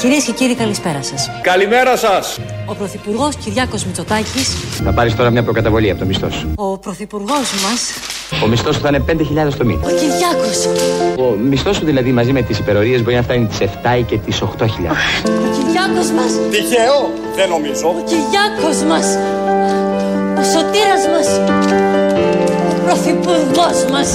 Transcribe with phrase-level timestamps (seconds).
[0.00, 1.30] Κυρίες και κύριοι, καλησπέρα σας.
[1.42, 2.38] Καλημέρα σας.
[2.66, 4.48] Ο Πρωθυπουργός Κυριάκος Μητσοτάκης.
[4.84, 6.52] Θα πάρεις τώρα μια προκαταβολή από το μισθός σου.
[6.56, 7.80] Ο Πρωθυπουργός μας.
[8.44, 9.80] Ο μισθός σου θα είναι 5.000 το μήνα.
[9.84, 10.58] Ο Κυριάκος.
[11.18, 14.42] Ο μισθός σου δηλαδή μαζί με τις υπερορίες μπορεί να φτάνει τις 7 και τις
[14.42, 15.22] 8.000.
[15.24, 16.32] Ο Κυριάκος μας.
[16.50, 16.98] Τυχαίο,
[17.36, 17.86] δεν νομίζω.
[17.88, 19.06] Ο Κυριάκος μας.
[20.40, 21.28] Ο σωτήρας μας.
[22.70, 24.12] Ο Πρωθυπουργός μας.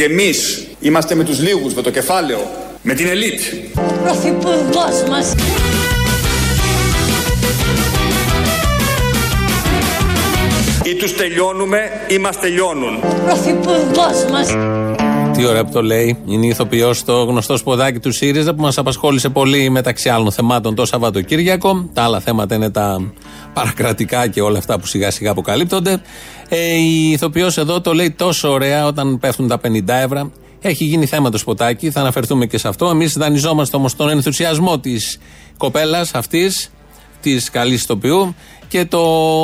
[0.00, 2.38] Και εμείς είμαστε με τους λίγους, με το κεφάλαιο,
[2.82, 3.40] με την ελίτ.
[3.74, 5.34] Ο Πρωθυπουργός μας.
[10.84, 12.94] Ή τους τελειώνουμε ή μας τελειώνουν.
[12.94, 14.48] Ο Πρωθυπουργός μας.
[15.32, 16.18] Τι ωραία που το λέει.
[16.26, 20.84] Είναι ηθοποιός το γνωστό σποδάκι του ΣΥΡΙΖΑ που μας απασχόλησε πολύ μεταξύ άλλων θεμάτων το
[20.86, 21.88] Σαββατοκύριακο.
[21.92, 23.12] Τα άλλα θέματα είναι τα
[23.52, 26.02] παρακρατικά και όλα αυτά που σιγά σιγά αποκαλύπτονται.
[26.48, 30.32] Ε, η ηθοποιός εδώ το λέει τόσο ωραία όταν πέφτουν τα 50 ευρώ.
[30.60, 32.86] Έχει γίνει θέμα το σποτάκι, θα αναφερθούμε και σε αυτό.
[32.86, 35.18] Εμείς δανειζόμαστε όμως τον ενθουσιασμό της
[35.56, 36.70] κοπέλας αυτής,
[37.20, 38.34] της καλής ηθοποιού
[38.68, 39.00] και το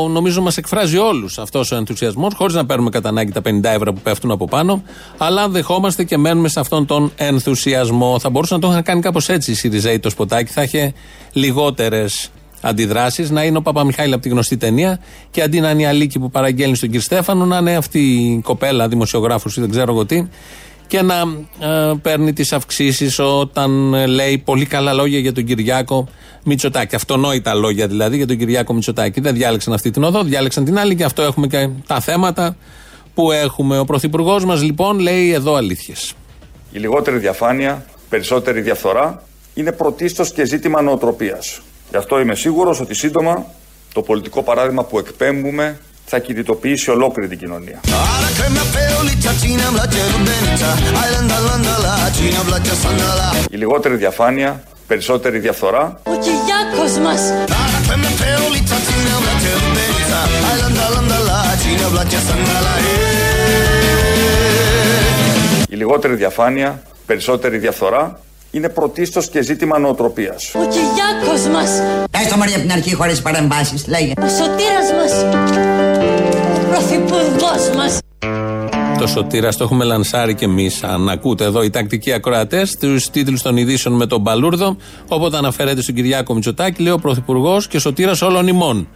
[0.09, 3.93] νομίζω μας εκφράζει όλους αυτός ο ενθουσιασμός, χωρίς να παίρνουμε κατά ανάγκη τα 50 ευρώ
[3.93, 4.83] που πέφτουν από πάνω,
[5.17, 8.19] αλλά δεχόμαστε και μένουμε σε αυτόν τον ενθουσιασμό.
[8.19, 10.93] Θα μπορούσαν να το είχαν κάνει κάπως έτσι οι Σιριζέοι το σποτάκι, θα είχε
[11.33, 12.31] λιγότερες
[12.69, 15.01] αντιδράσεις, να είναι ο Παπαμιχάηλ από τη γνωστή ταινία
[15.31, 18.41] και αντί να είναι η Αλίκη που παραγγέλνει στον κύριο Στέφανο, να είναι αυτή η
[18.45, 20.29] κοπέλα, δημοσιογράφος ή δεν ξέρω εγώ τι,
[20.87, 21.15] και να
[21.61, 26.09] ε, παίρνει τις αυξήσεις όταν ε, λέει πολύ καλά λόγια για τον Κυριάκο
[26.45, 26.95] Μητσοτάκη.
[26.95, 29.21] Αυτονόητα λόγια δηλαδή για τον Κυριάκο Μητσοτάκη.
[29.21, 32.57] Δεν διάλεξαν αυτή την οδό, διάλεξαν την άλλη και αυτό έχουμε και τα θέματα
[33.15, 33.79] που έχουμε.
[33.79, 36.15] Ο Πρωθυπουργός μας λοιπόν λέει εδώ αλήθειες.
[36.73, 39.23] Η λιγότερη διαφάνεια, περισσότερη διαφθορά
[39.55, 41.61] είναι πρωτίστως και ζήτημα νοοτροπίας.
[41.91, 43.47] Γι' αυτό είμαι σίγουρος ότι σύντομα
[43.93, 47.81] το πολιτικό παράδειγμα που εκπέμπουμε θα κινητοποιήσει ολόκληρη την κοινωνία.
[53.51, 56.01] Η λιγότερη διαφάνεια, περισσότερη διαφθορά.
[56.03, 57.21] Ο Κυριάκος μας.
[65.69, 68.21] Η λιγότερη διαφάνεια, περισσότερη διαφθορά
[68.57, 70.55] είναι πρωτίστως και ζήτημα νοοτροπίας.
[70.55, 71.71] Ο Κυριάκος μας.
[72.11, 74.13] Πες το μωρή από την αρχή χωρίς παρεμβάσεις, λέγε.
[74.17, 75.13] Ο σωτήρας μας.
[76.57, 77.99] Ο Πρωθυπουργός μας.
[78.99, 80.83] Το σωτήρας το έχουμε λανσάρει και εμείς.
[80.83, 84.77] Αν ακούτε εδώ οι τακτικοί ακροατές, τους τίτλους των ειδήσεων με τον Μπαλούρδο,
[85.09, 88.89] όποτε αναφέρεται στον Κυριάκο Μητσοτάκη, λέει ο Πρωθυπουργός και σωτήρας όλων ημών.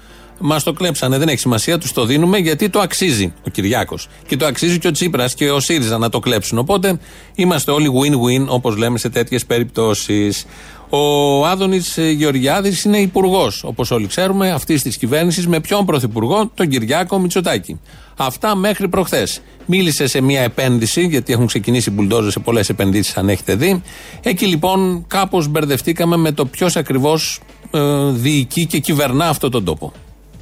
[0.43, 4.09] Μας το κλέψανε, δεν έχει σημασία, τους το δίνουμε γιατί το αξίζει ο Κυριάκος.
[4.27, 6.59] Και το αξίζει και ο Τσίπρας και ο ΣΥΡΙΖΑ να το κλέψουν.
[6.59, 6.99] Οπότε
[7.35, 10.47] είμαστε όλοι win-win, όπως λέμε σε τέτοιες περιπτώσεις.
[10.89, 15.47] Ο Άδωνης Γεωργιάδης είναι υπουργός, όπως όλοι ξέρουμε, αυτής της κυβέρνησης.
[15.47, 17.81] Με ποιον πρωθυπουργό, τον Κυριάκο Μητσοτάκη.
[18.17, 19.41] Αυτά μέχρι προχθές.
[19.67, 23.83] Μίλησε σε μια επένδυση, γιατί έχουν ξεκινήσει μπουλντόζες σε πολλές επενδύσεις, αν έχετε δει.
[24.23, 27.41] Εκεί λοιπόν κάπως μπερδευτήκαμε με το ποιος ακριβώς
[27.71, 27.81] ε,
[28.11, 29.93] διοικεί και κυβερνά αυτόν τον τόπο.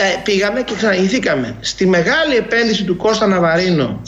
[0.01, 4.03] Ε, πήγαμε και ξαναγηθήκαμε στη μεγάλη επένδυση του Κώστα Ναβαρίνο.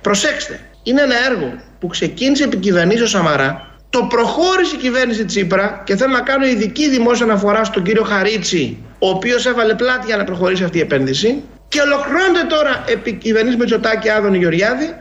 [0.00, 5.96] Προσέξτε, είναι ένα έργο που ξεκίνησε επί κυβερνήσεως Σαμαρά, το προχώρησε η κυβέρνηση Τσίπρα και
[5.96, 10.24] θέλω να κάνω ειδική δημόσια αναφορά στον κύριο Χαρίτσι, ο οποίος έβαλε πλάτη για να
[10.24, 11.42] προχωρήσει αυτή η επένδυση.
[11.68, 14.94] Και ολοκληρώνεται τώρα επί κυβερνήσης Μετσοτάκη Άδωνη Γεωργιάδη.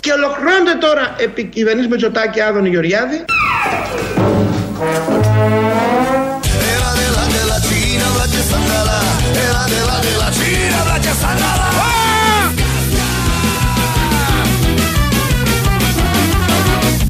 [0.00, 3.24] Και ολοκληρώνεται τώρα επί κυβερνήσης Μετσοτάκη Άδωνη Γεωργιάδη.
[4.80, 4.86] Και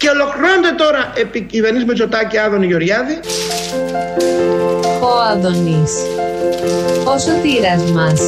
[0.09, 3.21] ολοκληρώνεται τώρα επί κυβερνήσης Μετσοτάκη Άδωνη Γεωργιάδη.
[5.01, 5.93] Ο Αδωνής.
[7.05, 8.21] Ο σωτήρας μας.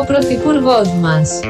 [0.00, 1.40] Ο πρωθυπουργός μας.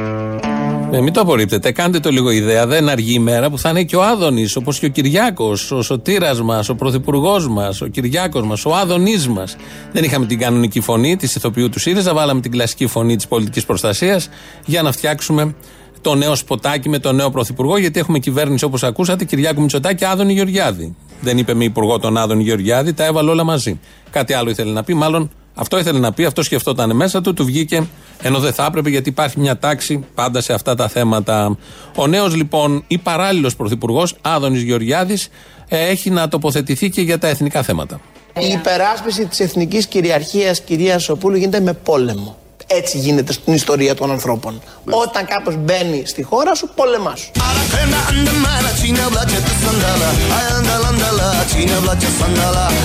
[0.97, 2.67] Ε, μην το απορρίπτετε, κάντε το λίγο ιδέα.
[2.67, 5.83] Δεν αργεί η μέρα που θα είναι και ο Άδωνης, όπως και ο Κυριάκος, ο
[5.83, 9.57] σωτήρας μας, ο πρωθυπουργός μας, ο Κυριάκος μας, ο Άδωνη μας.
[9.93, 13.65] Δεν είχαμε την κανονική φωνή της ηθοποιού του ΣΥΡΙΖΑ, βάλαμε την κλασική φωνή της πολιτικής
[13.65, 14.29] προστασίας
[14.65, 15.55] για να φτιάξουμε
[16.01, 20.33] το νέο σποτάκι με τον νέο πρωθυπουργό, γιατί έχουμε κυβέρνηση όπως ακούσατε, Κυριάκο Μητσοτάκη, Άδωνη
[20.33, 20.97] Γεωργιάδη.
[21.21, 23.81] Δεν είπε με υπουργό τον Άδωνη Γεωργιάδη, τα έβαλε όλα μαζί.
[24.11, 27.45] Κάτι άλλο ήθελε να πει, μάλλον αυτό ήθελε να πει, αυτό σκεφτόταν μέσα του, του
[27.45, 27.87] βγήκε
[28.23, 31.57] ενώ δεν θα έπρεπε γιατί υπάρχει μια τάξη πάντα σε αυτά τα θέματα.
[31.97, 35.29] Ο νέος λοιπόν ή παράλληλο πρωθυπουργός, Άδωνης Γεωργιάδης,
[35.69, 38.01] έχει να τοποθετηθεί και για τα εθνικά θέματα.
[38.39, 42.37] Η υπεράσπιση της εθνικής κυριαρχίας κυρία Σοπούλου γίνεται με πόλεμο.
[42.67, 44.63] Έτσι γίνεται στην ιστορία των ανθρώπων.
[44.85, 47.31] Όταν κάποιος μπαίνει στη χώρα σου, πόλεμά σου.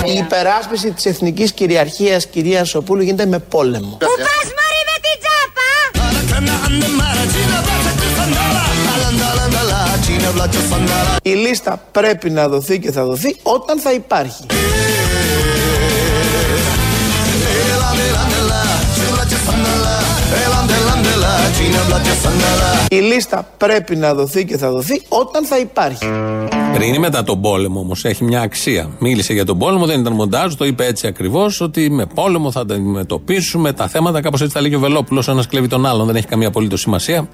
[0.04, 3.96] Η υπεράσπιση της εθνικής κυριαρχίας κυρία Σοπούλου γίνεται με πόλεμο.
[3.98, 5.70] Πού πας μωρή με την τσάπα
[11.22, 14.46] Η λίστα πρέπει να δοθεί και θα δοθεί όταν θα υπάρχει.
[22.90, 26.06] Η λίστα πρέπει να δοθεί και θα δοθεί όταν θα υπάρχει.
[26.74, 28.90] Πριν ή μετά τον πόλεμο όμως έχει μια αξία.
[28.98, 32.66] Μίλησε για τον πόλεμο, δεν ήταν μοντάζ, το είπε έτσι ακριβώς ότι με πόλεμο θα
[32.66, 34.20] τα αντιμετωπίσουμε τα θέματα.
[34.20, 35.28] Κάπως έτσι τα λέει και ο Βελόπουλος.
[35.28, 37.28] Ένας κλέβει τον άλλον, δεν έχει καμία απολύτως σημασία.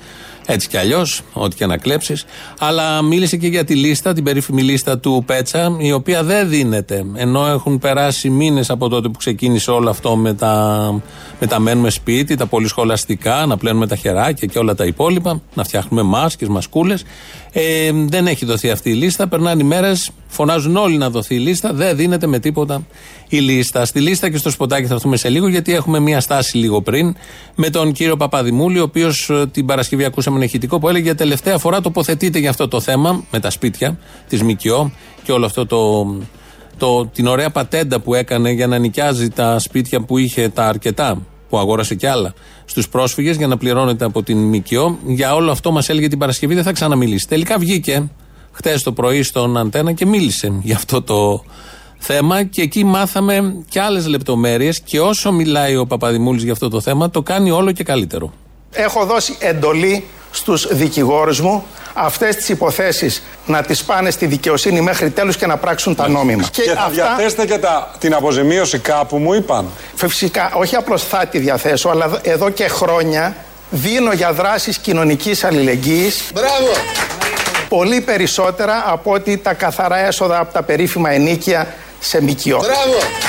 [0.46, 2.24] Έτσι κι αλλιώς, ό,τι και να κλέψεις.
[2.58, 7.04] Αλλά μίλησε και για τη λίστα, την περίφημη λίστα του Πέτσα, η οποία δεν δίνεται.
[7.14, 11.02] Ενώ έχουν περάσει μήνες από τότε που ξεκίνησε όλο αυτό με τα,
[11.40, 15.64] με τα μένουμε σπίτι, τα πολυσχολαστικά, να πλένουμε τα χεράκια και όλα τα υπόλοιπα, να
[15.64, 17.04] φτιάχνουμε μάσκες, μασκούλες.
[17.52, 19.28] Ε, δεν έχει δοθεί αυτή η λίστα.
[19.28, 21.72] Περνάνε οι μέρες, φωνάζουν όλοι να δοθεί η λίστα.
[21.72, 22.86] Δεν δίνεται με τίποτα
[23.28, 23.84] η λίστα.
[23.84, 27.16] Στη λίστα και στο σποτάκι θα έρθουμε σε λίγο, γιατί έχουμε μία στάση λίγο πριν
[27.54, 31.58] με τον κύριο Παπαδημούλη, ο οποίος την Παρασκευή ακούσαμε ένα ηχητικό που έλεγε για τελευταία
[31.58, 33.98] φορά τοποθετείται για αυτό το θέμα με τα σπίτια
[34.28, 36.06] της ΜΚΟ και όλο αυτό το,
[36.76, 41.26] το, την ωραία πατέντα που έκανε για να νοικιάζει τα σπίτια που είχε τα αρκετά
[41.48, 42.34] που αγόρασε κι άλλα
[42.64, 44.98] στους πρόσφυγες για να πληρώνεται από την ΜΚΟ.
[45.06, 47.28] Για όλο αυτό μας έλεγε την Παρασκευή δεν θα ξαναμιλήσει.
[47.28, 48.10] Τελικά βγήκε
[48.52, 51.44] χτες το πρωί στον Αντένα και μίλησε για αυτό το
[51.98, 54.80] θέμα και εκεί μάθαμε και άλλες λεπτομέρειες.
[54.80, 58.32] Και όσο μιλάει ο Παπαδημούλης για αυτό το θέμα, το κάνει όλο και καλύτερο.
[58.70, 60.04] Έχω δώσει εντολή
[60.36, 65.56] στους δικηγόρους μου αυτές τις υποθέσεις να τις πάνε στη δικαιοσύνη μέχρι τέλους και να
[65.56, 66.48] πράξουν τα νόμιμα.
[66.50, 69.66] Και, θα διαθέσετε και τα, την αποζημίωση κάπου μου είπαν.
[69.94, 73.36] Φυσικά, όχι απλώς θα τη διαθέσω, αλλά εδώ και χρόνια
[73.70, 76.70] δίνω για δράσεις κοινωνικής αλληλεγγύης Μπράβο!
[77.68, 82.58] πολύ περισσότερα από ότι τα καθαρά έσοδα από τα περίφημα ενίκια σε ΜΚΟ.
[82.58, 83.25] Μπράβο!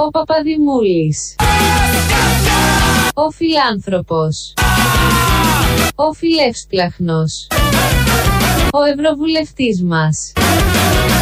[0.00, 1.36] Ο Παπαδημούλης.
[3.14, 4.54] Ο Φιλάνθρωπος.
[5.94, 7.46] Ο Φιλεύσπλαχνος.
[8.72, 10.32] Ο Ευρωβουλευτής μας.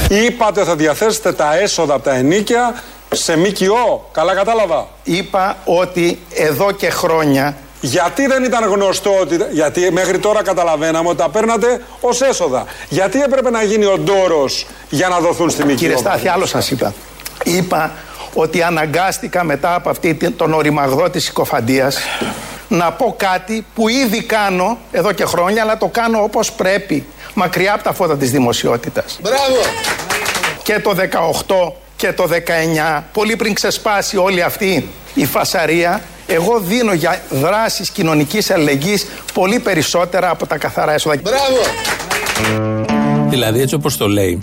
[0.09, 2.83] Είπατε θα διαθέσετε τα έσοδα από τα ενίκια
[3.13, 4.09] σε ΜΚΟ.
[4.13, 4.89] Καλά κατάλαβα.
[5.05, 9.39] Είπα ότι εδώ και χρόνια Γιατί δεν ήταν γνωστό ότι.
[9.53, 12.65] Γιατί μέχρι τώρα καταλαβαίναμε ότι τα παίρνατε ως έσοδα.
[12.89, 16.71] Γιατί έπρεπε να γίνει ο ντόρος για να δοθούν στη ΜΚΟ; Κύριε Στάθη, άλλο σας
[16.71, 16.95] είπα.
[17.45, 17.93] Είπα
[18.37, 21.99] ότι αναγκάστηκα μετά από αυτή την- τον οριμαγδό της συκοφαντίας
[22.69, 27.75] να πω κάτι που ήδη κάνω εδώ και χρόνια, αλλά το κάνω όπως πρέπει, μακριά
[27.75, 29.19] από τα φώτα της δημοσιότητας.
[29.23, 29.61] Μπράβο!
[30.63, 36.93] Και το 18 και το 19, πολύ πριν ξεσπάσει όλη αυτή η φασαρία, εγώ δίνω
[36.93, 41.17] για δράσεις κοινωνικής αλληλεγγύης πολύ περισσότερα από τα καθαρά έσοδα.
[41.23, 41.61] Μπράβο!
[43.29, 44.39] Δηλαδή, έτσι όπως το λέει,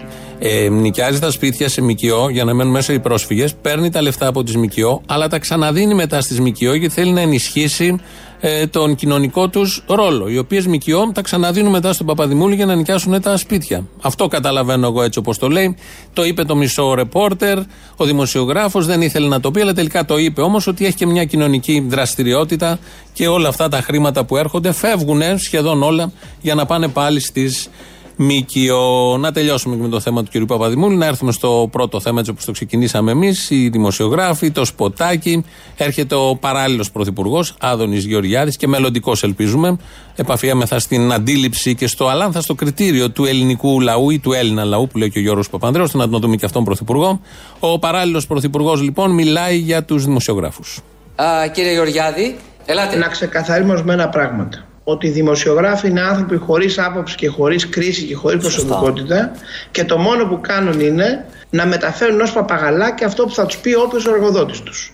[0.45, 4.27] ε, νοικιάζει τα σπίτια σε ΜΚΟ για να μένουν μέσα οι πρόσφυγες, παίρνει τα λεφτά
[4.27, 7.99] από τις ΜΚΟ, αλλά τα ξαναδίνει μετά στις ΜΚΟ γιατί θέλει να ενισχύσει
[8.39, 10.27] ε, τον κοινωνικό τους ρόλο.
[10.27, 13.87] Οι οποίες ΜΚΟ τα ξαναδίνουν μετά στον Παπαδημούλη για να νοικιάσουν τα σπίτια.
[14.01, 15.75] Αυτό καταλαβαίνω εγώ έτσι όπως το λέει.
[16.13, 17.57] Το είπε το μισό ρεπόρτερ,
[17.95, 21.05] ο δημοσιογράφος δεν ήθελε να το πει, αλλά τελικά το είπε όμως ότι έχει και
[21.05, 22.79] μια κοινωνική δραστηριότητα
[23.13, 26.11] και όλα αυτά τα χρήματα που έρχονται φεύγουν σχεδόν όλα
[26.41, 27.69] για να πάνε πάλι στις
[28.15, 29.17] ΜΚΟ.
[29.17, 30.45] Να τελειώσουμε και με το θέμα του κ.
[30.45, 33.49] Παπαδημούλη, να έρθουμε στο πρώτο θέμα έτσι όπως το ξεκινήσαμε εμείς.
[33.49, 35.45] Οι δημοσιογράφοι, το σποτάκι.
[35.77, 39.77] Έρχεται ο παράλληλος πρωθυπουργός, Άδωνης Γεωργιάδης και μελλοντικός, ελπίζουμε.
[40.15, 44.87] Επαφιέμεθα στην αντίληψη και στο αλάνθα στο κριτήριο του ελληνικού λαού ή του Έλληνα λαού,
[44.87, 47.21] που λέει και ο Γιώργος Παπανδρέου, ώστε να τον δούμε και αυτόν πρωθυπουργό.
[47.59, 50.79] Ο παράλληλος πρωθυπουργός, λοιπόν, μιλάει για τους δημοσιογράφους.
[51.15, 52.97] Α, κύριε Γεωργιάδη, ελάτε.
[52.97, 54.65] Να ξεκαθαρίσουμε ορισμένα πράγματα.
[54.83, 59.31] Ότι οι δημοσιογράφοι είναι άνθρωποι χωρίς άποψη και χωρίς κρίση και χωρίς προσωπικότητα
[59.71, 63.73] και το μόνο που κάνουν είναι να μεταφέρουν ως παπαγαλάκια αυτό που θα τους πει
[63.73, 64.91] όποιος ο εργοδότης τους.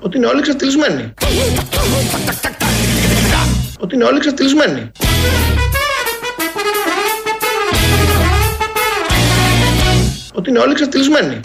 [0.00, 1.14] Ότι είναι όλοι εξατλισμένοι.
[3.78, 4.90] Ότι είναι όλοι εξατλισμένοι.
[10.34, 11.40] Ότι είναι όλοι εξατλισμένοι.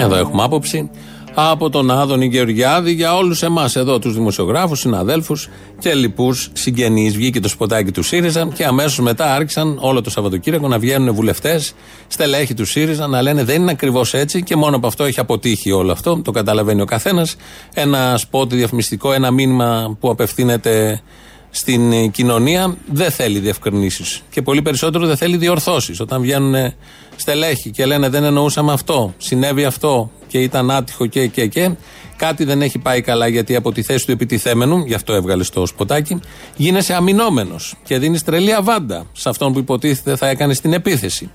[0.00, 0.90] Εδώ έχουμε άποψη
[1.34, 5.48] από τον Άδωνη Γεωργιάδη για όλους εμάς εδώ, τους δημοσιογράφους, συναδέλφους
[5.78, 7.16] και λοιπούς συγγενείς.
[7.16, 11.74] Βγήκε το σποτάκι του ΣΥΡΙΖΑ και αμέσως μετά άρχισαν όλο το Σαββατοκύριακο να βγαίνουν βουλευτές,
[12.06, 15.70] στελέχη του ΣΥΡΙΖΑ, να λένε δεν είναι ακριβώς έτσι και μόνο από αυτό έχει αποτύχει
[15.70, 16.20] όλο αυτό.
[16.24, 17.36] Το καταλαβαίνει ο καθένας.
[17.74, 21.02] Ένα σπότ διαφημιστικό, ένα μήνυμα που απευθύνεται
[21.56, 24.22] στην ε, κοινωνία δεν θέλει διευκρινήσεις.
[24.30, 26.00] Και πολύ περισσότερο δεν θέλει διορθώσεις.
[26.00, 26.72] Όταν βγαίνουν
[27.16, 31.70] στελέχοι και λένε δεν εννοούσαμε αυτό, συνέβη αυτό και ήταν άτυχο και και και,
[32.16, 35.66] κάτι δεν έχει πάει καλά γιατί από τη θέση του επιτιθέμενου, γι' αυτό έβγαλες στο
[35.66, 36.20] σποτάκι,
[36.56, 41.30] γίνεσαι αμυνόμενος και δίνεις τρελή αβάντα σε αυτόν που υποτίθεται θα έκανε στην επίθεση.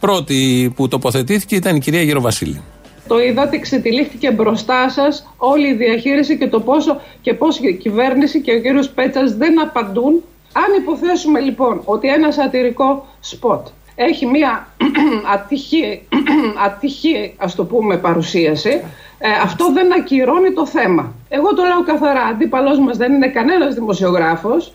[0.00, 2.62] Πρώτη που τοποθετήθηκε ήταν η κυρία Γεροβασίλη.
[3.08, 8.40] Το είδατε, ξετυλίχθηκε μπροστά σας όλη η διαχείριση και το πόσο και πώς η κυβέρνηση
[8.40, 10.22] και ο κύριος Πέτσας δεν απαντούν.
[10.52, 14.68] Αν υποθέσουμε λοιπόν ότι ένα σατυρικό σποτ έχει μία
[15.34, 16.02] ατυχή,
[16.66, 18.80] ατυχή ας το πούμε παρουσίαση,
[19.18, 21.12] ε, αυτό δεν ακυρώνει το θέμα.
[21.28, 24.72] Εγώ το λέω καθαρά, αντίπαλός μας δεν είναι κανένας δημοσιογράφος.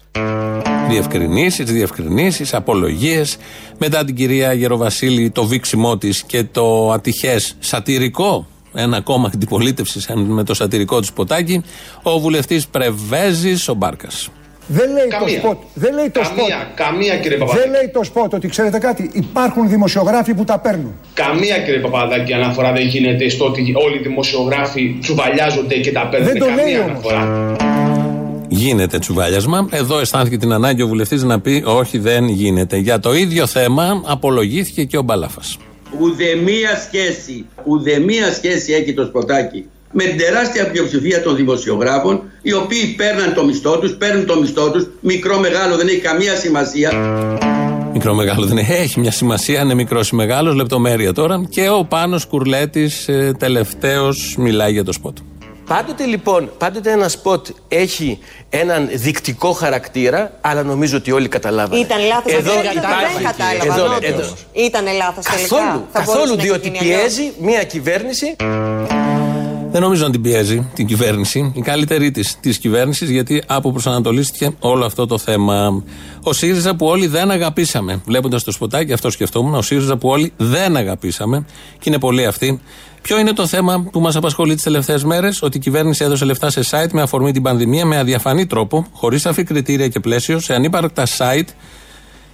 [0.93, 3.37] Διευκρινήσεις, διευκρινήσεις, απολογίες.
[3.77, 10.43] Μετά την κυρία Γεροβασίλη, το βήξιμό της και το ατυχές σατυρικό, ένα κόμμα αντιπολίτευσης με
[10.43, 11.63] το σατυρικό του ποτάκι,
[12.03, 14.29] ο βουλευτής Πρεβέζης, ο Μπάρκας.
[14.67, 15.27] Δεν λέει Καμία.
[15.27, 15.57] το σποτ.
[15.73, 16.75] Δεν λέει το Καμία, σποτ.
[16.75, 17.63] καμία κύριε Παπαδάκη.
[17.69, 19.09] Δεν λέει το σποτ ότι ξέρετε κάτι.
[19.13, 20.93] Υπάρχουν δημοσιογράφοι που τα παίρνουν.
[21.13, 26.27] Καμία κύριε Παπαδάκη αναφορά δεν γίνεται στο ότι όλοι οι δημοσιογράφοι τσουβαλιάζονται και τα παίρνουν.
[26.29, 26.89] Δεν το Καμία λέει όμως.
[27.11, 27.55] αναφορά.
[28.55, 29.67] Γίνεται τσουβάλιασμα.
[29.71, 32.77] Εδώ αισθάνθηκε την ανάγκη ο βουλευτής να πει: Όχι, δεν γίνεται.
[32.77, 35.57] Για το ίδιο θέμα απολογήθηκε και ο Μπαλάφας.
[35.99, 42.93] Ουδεμία σχέση, ουδεμία σχέση έχει το σποτάκι με την τεράστια πλειοψηφία των δημοσιογράφων οι οποίοι
[42.97, 46.91] παίρναν το μισθό τους, παίρνουν το μισθό τους, μικρό μεγάλο δεν έχει καμία σημασία.
[47.93, 48.71] Μικρό μεγάλο δεν έχει.
[48.71, 51.45] Έχει μια σημασία, είναι μικρός ή μεγάλος, λεπτομέρεια τώρα.
[51.49, 55.17] Και ο Πάνος Σκουρλέτης, τελευταίος, μιλάει για το σποτ.
[55.67, 61.81] Πάντοτε λοιπόν, πάντοτε ένα σποτ έχει έναν δεικτικό χαρακτήρα, αλλά νομίζω ότι όλοι καταλάβανε.
[61.81, 63.73] Ήταν λάθος Εδώ δεν υπάρχει- κατάλαβα.
[63.83, 64.09] εδώ- όντως.
[64.09, 64.33] εδώ.
[64.53, 65.55] Ήταν λάθος τελικά.
[65.55, 67.13] Καθόλου, Θα καθόλου, μπορούσε να διότι έχει γίνει αλλιώς.
[67.13, 68.35] πιέζει μια κυβέρνηση
[69.71, 74.85] Δεν νομίζω να την πιέζει την κυβέρνηση, η καλύτερη της της κυβέρνησης, γιατί αποπροσανατολίστηκε όλο
[74.85, 75.83] αυτό το θέμα.
[76.23, 78.01] Ο ΣΥΡΙΖΑ που όλοι δεν αγαπήσαμε.
[78.05, 79.53] Βλέποντας το σποτάκι, αυτό σκεφτόμουν.
[79.55, 81.45] Ο ΣΥΡΙΖΑ που όλοι δεν αγαπήσαμε,
[81.79, 82.61] και είναι πολλοί αυτοί.
[83.03, 86.49] Ποιο είναι το θέμα που μας απασχολεί τις τελευταίες μέρες, Ότι η κυβέρνηση έδωσε λεφτά
[86.49, 90.53] σε site με αφορμή την πανδημία με αδιαφανή τρόπο, χωρίς σαφή κριτήρια και πλαίσιο, σε
[90.53, 91.47] ανύπαρκτα site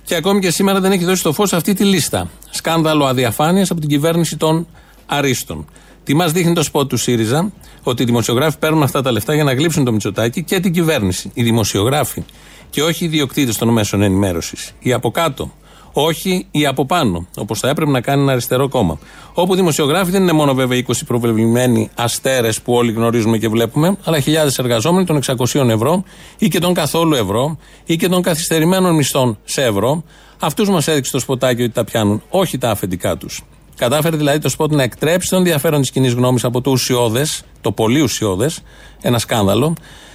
[0.04, 2.30] και ακόμη και σήμερα δεν έχει δώσει το φως αυτή τη λίστα.
[2.50, 4.68] Σκάνδαλο αδιαφάνειας από την κυβέρνηση των
[5.06, 5.66] Αρίστων.
[6.04, 7.52] Τι μας δείχνει το σποτ του ΣΥΡΙΖΑ,
[7.84, 11.32] ότι οι δημοσιογράφοι παίρνουν αυτά τα λεφτά για να γλύψουν το Μητσοτάκι και την κυβέρνηση.
[11.34, 12.24] Οι δημοσιογράφοι.
[12.70, 14.72] Και όχι οι ιδιοκτήτες των μέσων ενημέρωσης.
[14.80, 15.52] Οι από κάτω.
[15.94, 17.28] Όχι οι από πάνω.
[17.38, 19.00] Όπως θα έπρεπε να κάνει ένα αριστερό κόμμα.
[19.34, 24.20] Όπου δημοσιογράφοι δεν είναι μόνο βέβαια 20 προβλημένοι αστέρες που όλοι γνωρίζουμε και βλέπουμε, αλλά
[24.20, 26.04] χιλιάδες εργαζόμενοι των 600 ευρώ
[26.38, 30.04] ή και των καθόλου ευρώ ή και των καθυστερημένων μισθών σε ευρώ.
[30.40, 33.44] Αυτούς μας έδειξε το σποτάκι ότι τα πιάνουν, όχι τα αφεντικά τους.
[33.76, 37.72] Κατάφερε δηλαδή το σποτ να εκτρέψει το ενδιαφέρον της κοινής γνώμης από το ουσιώδες, το
[37.72, 38.62] πολύ ουσιώδες,
[39.02, 39.74] ένα σκάνδαλο,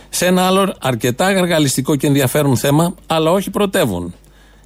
[0.08, 4.14] σε ένα άλλο αρκετά γαργαλιστικό και ενδιαφέρον θέμα, αλλά όχι πρωτεύον.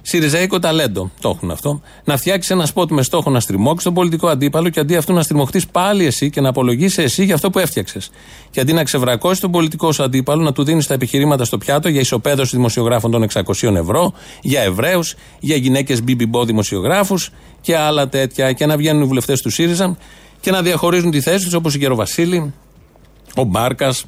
[0.01, 1.81] Σιριζέικο ταλέντο, το έχουν αυτό.
[2.03, 5.21] Να φτιάξει ένα σποτ με στόχο να στριμώξει τον πολιτικό αντίπαλο και αντί αυτού να
[5.21, 8.09] στριμωχτείς πάλι εσύ και να απολογείσαι εσύ για αυτό που έφτιαξες.
[8.49, 11.89] Και αντί να ξεβρακώσεις τον πολιτικό σου αντίπαλο, να του δίνεις τα επιχειρήματα στο πιάτο
[11.89, 17.29] για ισοπαίδωση δημοσιογράφων των 600 ευρώ, για Εβραίους, για γυναίκες BBBO δημοσιογράφους
[17.61, 18.51] και άλλα τέτοια.
[18.51, 19.97] Και να βγαίνουν οι βουλευτές του ΣΥΡΙΖΑ
[20.39, 22.53] και να διαχωρίζουν τη θέση τους όπως η Γεροβασίλη,
[23.35, 24.05] ο Μπάρκας,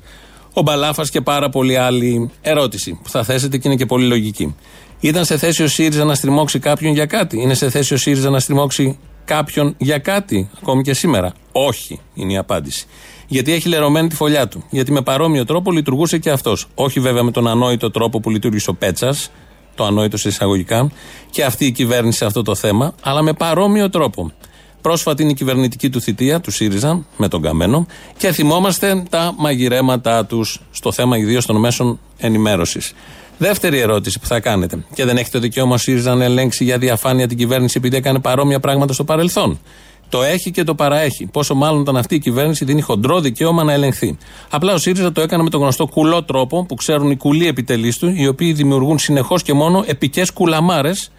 [0.53, 2.31] ο Μπαλάφας και πάρα πολλοί άλλοι.
[2.41, 4.55] Ερώτηση που θα θέσετε και είναι και πολύ λογική.
[5.01, 8.29] Ήταν σε θέση ο ΣΥΡΙΖΑ να στριμώξει κάποιον για κάτι; Είναι σε θέση ο ΣΥΡΙΖΑ
[8.29, 11.33] να στριμώξει κάποιον για κάτι, ακόμη και σήμερα.
[11.51, 12.85] Όχι, είναι η απάντηση.
[13.27, 14.63] Γιατί έχει λερωμένη τη φωλιά του.
[14.69, 16.67] Γιατί με παρόμοιο τρόπο λειτουργούσε και αυτός.
[16.75, 19.31] Όχι βέβαια με τον ανόητο τρόπο που λειτουργήσε ο Πέτσας,
[19.75, 20.91] το ανόητο σε εισαγωγικά,
[21.29, 24.31] και αυτή η κυβέρνηση σε αυτό το θέμα, αλλά με παρόμοιο τρόπο.
[24.81, 27.85] Πρόσφατη είναι η κυβερνητική του θητεία, του ΣΥΡΙΖΑ, με τον Καμένο,
[28.17, 32.93] και θυμόμαστε τα μαγειρέματά τους στο θέμα ιδίως των μέσων ενημέρωσης.
[33.37, 34.85] Δεύτερη ερώτηση που θα κάνετε.
[34.93, 38.59] Και δεν έχετε δικαίωμα ο ΣΥΡΙΖΑ να ελέγξει για διαφάνεια την κυβέρνηση επειδή έκανε παρόμοια
[38.59, 39.59] πράγματα στο παρελθόν.
[40.09, 41.25] Το έχει και το παραέχει.
[41.25, 44.17] Πόσο μάλλον όταν αυτή η κυβέρνηση δίνει χοντρό δικαίωμα να ελεγχθεί.
[44.49, 47.97] Απλά ο ΣΥΡΙΖΑ το έκανε με τον γνωστό κουλό τρόπο που ξέρουν οι κουλοί επιτελείς
[47.97, 51.11] του, οι οποίοι δημιουργούν συνεχώς και μόνο επικές κουλαμάρες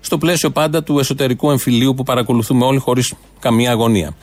[0.00, 4.14] στο πλαίσιο πάντα του εσωτερικού εμφυλίου που παρακολουθούμε όλοι χωρίς καμία αγωνία.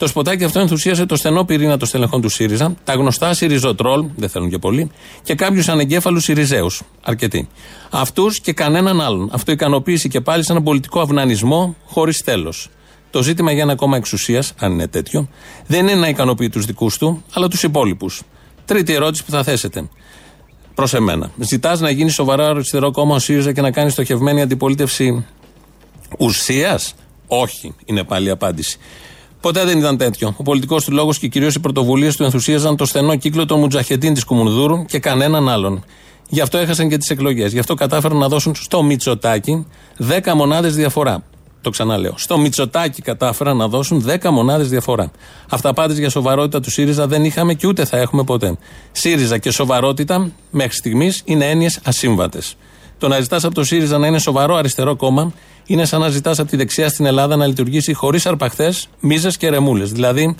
[0.00, 4.28] Το σποτάκι αυτό ενθουσίασε το στενό πυρήνα των στελεχών του ΣΥΡΙΖΑ, τα γνωστά ΣΥΡΙΖΟΤΡΟΛ, δεν
[4.28, 4.90] θέλουν και πολλοί,
[5.22, 6.66] και κάποιους ανεγκέφαλους ΣΥΡΙΖΑίου.
[7.02, 7.48] Αρκετοί.
[7.90, 9.28] Αυτούς και κανέναν άλλον.
[9.32, 12.68] Αυτό ικανοποίησε και πάλι σε έναν πολιτικό αυνανισμό χωρίς τέλος.
[13.10, 15.28] Το ζήτημα για ένα κόμμα εξουσίας, αν είναι τέτοιο,
[15.66, 18.22] δεν είναι να ικανοποιεί τους δικούς του, αλλά τους υπόλοιπους.
[18.64, 19.88] Τρίτη ερώτηση που θα θέσετε.
[20.74, 21.30] Προς εμένα.
[21.38, 25.26] Ζητάς να γίνει σοβαρά αριστερό κόμμα ο ΣΥΡΙΖΑ και να κάνει στοχευμένη αντιπολίτευση
[26.18, 26.94] ουσίας;
[27.26, 28.78] Όχι, είναι πάλι η απάντηση.
[29.40, 30.34] Ποτέ δεν ήταν τέτοιο.
[30.36, 34.14] Ο πολιτικός του λόγο και κυρίως οι πρωτοβουλίες του ενθουσίαζαν το στενό κύκλο των Μουτζαχετίν
[34.14, 35.84] της Κουμουνδούρου και κανέναν άλλον.
[36.28, 37.52] Γι' αυτό έχασαν και τις εκλογές.
[37.52, 39.66] Γι' αυτό κατάφεραν να δώσουν στο Μητσοτάκι
[39.98, 41.22] 10 μονάδες διαφορά.
[41.60, 42.14] Το ξαναλέω.
[42.16, 45.10] Στο Μητσοτάκι κατάφεραν να δώσουν 10 μονάδες διαφορά.
[45.50, 48.56] Αυταπάτε για σοβαρότητα του ΣΥΡΙΖΑ δεν είχαμε και ούτε θα έχουμε ποτέ.
[48.92, 52.56] ΣΥΡΙΖΑ και σοβαρότητα μέχρι στιγμής είναι έννοιες ασύμβατες.
[52.98, 55.32] Το να ζητάς από το ΣΥΡΙΖΑ να είναι σοβαρό αριστερό κόμμα
[55.70, 59.48] είναι σαν να ζητάς από τη δεξιά στην Ελλάδα να λειτουργήσει χωρίς αρπαχθέ, μίζες και
[59.48, 59.92] ρεμούλες.
[59.92, 60.36] Δηλαδή,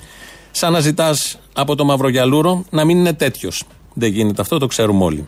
[0.51, 3.63] σαν να ζητάς από το Μαυρογιαλούρο να μην είναι τέτοιος.
[3.93, 5.27] Δεν γίνεται αυτό, το ξέρουμε όλοι.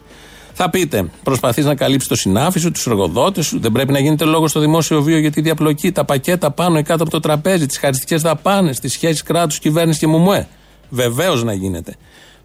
[0.53, 4.25] Θα πείτε, προσπαθείς να καλύψεις το συνάφι σου, τους εργοδότες σου, δεν πρέπει να γίνεται
[4.25, 7.65] λόγος στο δημόσιο βίο για τη διαπλοκή, τα πακέτα πάνω ή κάτω από το τραπέζι,
[7.65, 10.48] τις χαριστικές δαπάνες, τις σχέσεις κράτους, κυβέρνηση και μουμουέ.
[10.89, 11.95] Βεβαίως να γίνεται.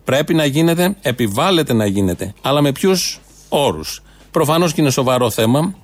[0.04, 2.34] Πρέπει να γίνεται, επιβάλλεται να γίνεται.
[2.42, 4.02] Αλλά με ποιους όρους.
[4.30, 5.74] Προφανώς και είναι σοβαρό θέμα.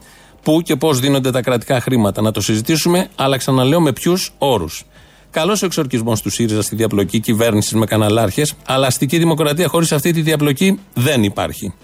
[0.45, 2.23] Πού και πώς δίνονται τα κρατικά χρήματα.
[2.23, 4.85] Να το συζητήσουμε, αλλά ξαναλέω με ποιους όρους.
[5.31, 10.13] Καλός ο εξορκισμός του ΣΥΡΙΖΑ στη διαπλοκή κυβέρνησης με καναλάρχες, αλλά αστική δημοκρατία χωρίς αυτή
[10.13, 11.75] τη διαπλοκή δεν υπάρχει.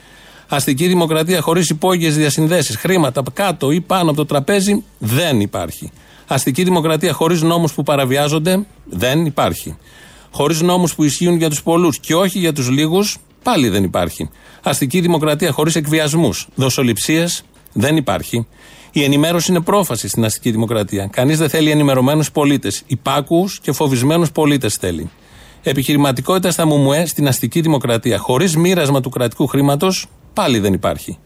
[0.49, 5.91] Αστική δημοκρατία χωρίς υπόγειες διασυνδέσεις, χρήματα κάτω ή πάνω από το τραπέζι δεν υπάρχει.
[6.27, 9.77] Αστική δημοκρατία χωρίς νόμους που παραβιάζονται δεν υπάρχει.
[10.31, 14.31] Χωρίς νόμους που ισχύουν για τους πολλούς και όχι για τους λίγους πάλι δεν υπάρχει.
[14.63, 18.47] Αστική δημοκρατία χωρίς εκβιασμούς, δοσοληψίες δεν υπάρχει.
[18.93, 21.07] Η ενημέρωση είναι πρόφαση στην αστική δημοκρατία.
[21.07, 22.83] Κανείς δεν θέλει ενημερωμένους πολίτες.
[22.87, 25.11] Υπάκου και φοβισμένους πολίτες θέλει.
[25.63, 31.19] Επιχειρηματικότητα στα ΜΟΜΟΕ στην αστική δημοκρατία χωρίς μοίρασμα του κρατικού χρήματος πάλι δεν υπάρχει.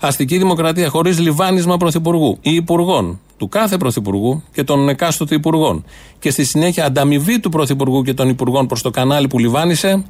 [0.00, 5.84] Αστική δημοκρατία χωρίς λιβάνισμα πρωθυπουργού ή υπουργών, του κάθε πρωθυπουργού και των εκάστοτε υπουργών.
[6.18, 10.04] Και στη συνέχεια ανταμοιβή του πρωθυπουργού και των υπουργών προς το κανάλι που λιβάνισε,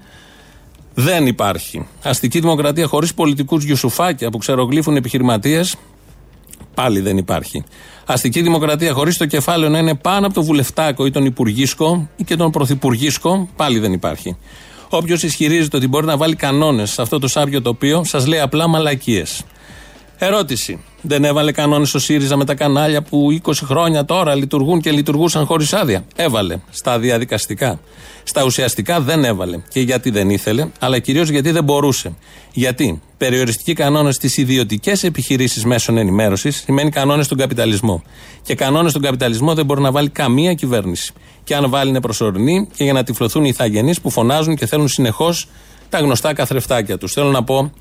[0.94, 1.86] δεν υπάρχει.
[2.02, 5.76] Αστική δημοκρατία χωρίς πολιτικούς γιουσουφάκια που ξερογλύφουν επιχειρηματίες,
[6.74, 7.64] πάλι δεν υπάρχει.
[8.06, 12.24] Αστική δημοκρατία χωρίς το κεφάλαιο να είναι πάνω από το βουλευτάκο ή τον υπουργίσκο ή
[12.24, 14.36] και τον πρωθυπουργίσκο, πάλι δεν υπάρχει.
[14.88, 18.68] Όποιος ισχυρίζεται ότι μπορεί να βάλει κανόνες σε αυτό το σάπιο τοπίο, σας λέει απλά
[18.68, 19.42] μαλακίες.
[20.18, 20.78] Ερώτηση.
[21.02, 25.46] Δεν έβαλε κανόνες ο ΣΥΡΙΖΑ με τα κανάλια που 20 χρόνια τώρα λειτουργούν και λειτουργούσαν
[25.46, 26.04] χωρίς άδεια.
[26.16, 26.56] Έβαλε.
[26.70, 27.80] Στα διαδικαστικά.
[28.22, 29.58] Στα ουσιαστικά δεν έβαλε.
[29.68, 32.14] Και γιατί δεν ήθελε, αλλά κυρίως γιατί δεν μπορούσε.
[32.52, 38.02] Γιατί περιοριστικοί κανόνες στις ιδιωτικές επιχειρήσεις μέσων ενημέρωσης σημαίνει κανόνες στον καπιταλισμό.
[38.42, 41.12] Και κανόνες στον καπιταλισμό δεν μπορεί να βάλει καμία κυβέρνηση.
[41.44, 44.88] Και αν βάλει είναι προσωρινή και για να τυφλωθούν οι ηθαγενείς που φωνάζουν και θέλουν
[44.88, 45.48] συνεχώς
[45.88, 47.12] τα γνωστά καθρεφτάκια τους.
[47.12, 47.72] Θέλω να πω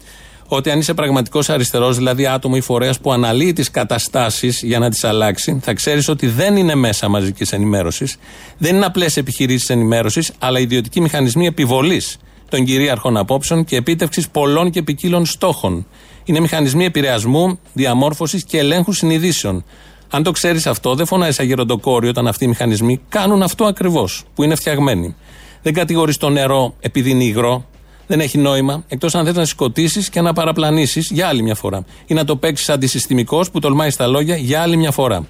[0.55, 4.89] ότι αν είσαι πραγματικός αριστερός, δηλαδή άτομο ή φορέας που αναλύει τις καταστάσεις για να
[4.89, 8.17] τις αλλάξει, θα ξέρεις ότι δεν είναι μέσα μαζικής ενημέρωσης,
[8.57, 12.17] δεν είναι απλές επιχειρήσεις ενημέρωσης, αλλά ιδιωτικοί μηχανισμοί επιβολής
[12.49, 15.87] των κυρίαρχων απόψεων και επίτευξης πολλών και ποικίλων στόχων.
[16.25, 19.63] Είναι μηχανισμοί επηρεασμού, διαμόρφωσης και ελέγχου συνειδήσεων.
[20.09, 24.23] Αν το ξέρεις αυτό, δεν φωνάζεις σαν γεροντοκόρη όταν αυτοί οι μηχανισμοί κάνουν αυτό ακριβώς
[24.35, 25.15] που είναι φτιαγμένοι.
[25.61, 27.65] Δεν κατηγορείς το νερό επειδή είναι υγρό,
[28.11, 31.85] δεν έχει νόημα, εκτός αν θες να σκοτήσεις και να παραπλανήσεις για άλλη μια φορά.
[32.05, 35.27] Ή να το παίξεις αντισυστημικός που τολμάει στα λόγια για άλλη μια φορά.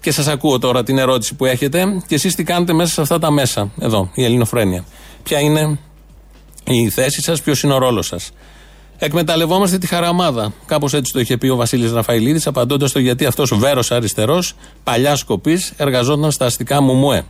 [0.00, 3.18] Και σας ακούω τώρα την ερώτηση που έχετε και εσείς τι κάνετε μέσα σε αυτά
[3.18, 3.70] τα μέσα.
[3.80, 4.84] Εδώ, η Ελληνοφρένεια.
[5.22, 5.78] Ποια είναι
[6.64, 8.30] η θέση σας, ποιος είναι ο ρόλος σας.
[8.98, 10.52] Εκμεταλλευόμαστε τη χαραμάδα.
[10.66, 15.18] Κάπως έτσι το είχε πει ο Βασίλης Ραφαηλίδης, απαντώντας στο γιατί αυτός βέρος αριστερός, παλιάς
[15.18, 17.24] σκοπή, εργαζόταν στα αστικά μουμουέ.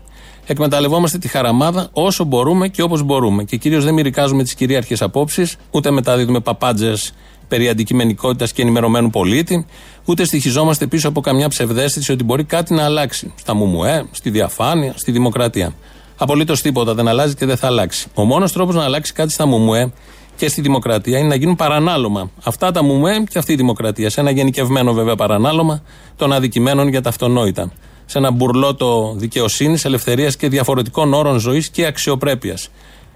[0.50, 3.44] Εκμεταλλευόμαστε τη χαραμάδα όσο μπορούμε και όπως μπορούμε.
[3.44, 7.12] Και κυρίως δεν μυρικάζουμε τις κυρίαρχε απόψεις, ούτε μεταδίδουμε παπάντζες
[7.48, 9.66] περί αντικειμενικότητας και ενημερωμένου πολίτη,
[10.04, 13.32] ούτε στοιχιζόμαστε πίσω από καμιά ψευδέστηση ότι μπορεί κάτι να αλλάξει.
[13.36, 15.72] Στα ΜΟΜΟΕ, στη διαφάνεια, στη δημοκρατία.
[16.16, 18.08] Απολύτως τίποτα δεν αλλάζει και δεν θα αλλάξει.
[18.14, 19.92] Ο μόνος τρόπος να αλλάξει κάτι στα ΜΟΜΟΕ
[20.36, 22.30] και στη δημοκρατία είναι να γίνουν παρανάλωμα.
[22.44, 24.10] Αυτά τα ΜΟΜΟΕ και αυτή η δημοκρατία.
[24.10, 25.82] Σε ένα γενικευμένο βέβαια παρανάλωμα
[26.16, 27.72] των αδικημένων για τα αυτονόητα
[28.10, 32.68] σε ένα μπουρλότο δικαιοσύνης, ελευθερίας και διαφορετικών όρων ζωής και αξιοπρέπειας.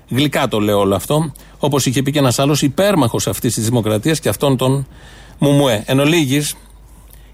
[0.09, 4.21] Γλυκά το λέω όλο αυτό, όπως είχε πει και ένας άλλος υπέρμαχος αυτής της δημοκρατίας
[4.21, 4.87] και αυτόν τον
[5.39, 5.83] Μουμουέ.
[5.87, 6.55] Εν ολίγης,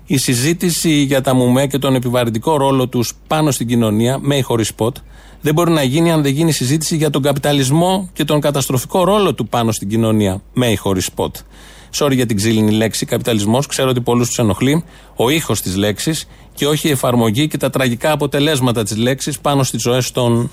[0.07, 4.42] η συζήτηση για τα Μουμουέ και τον επιβαρυντικό ρόλο τους πάνω στην κοινωνία, με ή
[4.42, 4.97] χωρίς σποτ,
[5.40, 9.35] δεν μπορεί να γίνει αν δεν γίνει συζήτηση για τον καπιταλισμό και τον καταστροφικό ρόλο
[9.35, 11.37] του πάνω στην κοινωνία, με ή χωρίς σποτ.
[11.94, 13.66] Sorry για την ξύλινη λέξη, καπιταλισμός.
[13.66, 14.85] Ξέρω ότι πολλούς τους ενοχλεί
[15.16, 19.62] ο ήχος της λέξης και όχι η εφαρμογή και τα τραγικά αποτελέσματα της λέξης πάνω
[19.62, 20.51] στις ζωές των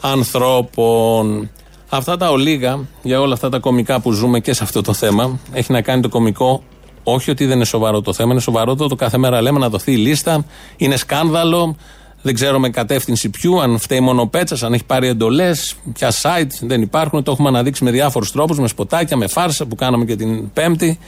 [0.00, 1.50] ανθρώπων.
[1.88, 5.40] Αυτά τα ολίγα για όλα αυτά τα κομικά που ζούμε και σε αυτό το θέμα
[5.52, 6.62] έχει να κάνει το κομικό
[7.02, 9.68] όχι ότι δεν είναι σοβαρό το θέμα, είναι σοβαρό το, το κάθε μέρα λέμε να
[9.68, 10.44] δοθεί η λίστα,
[10.76, 11.76] είναι σκάνδαλο,
[12.22, 16.12] δεν ξέρω με κατεύθυνση ποιου, αν φταίει μόνο ο Πέτσας, αν έχει πάρει εντολές, ποια
[16.22, 17.22] site δεν υπάρχουν.
[17.22, 20.98] Το έχουμε αναδείξει με διάφορους τρόπους, με σποτάκια, με φάρσα που κάναμε και την Πέμπτη.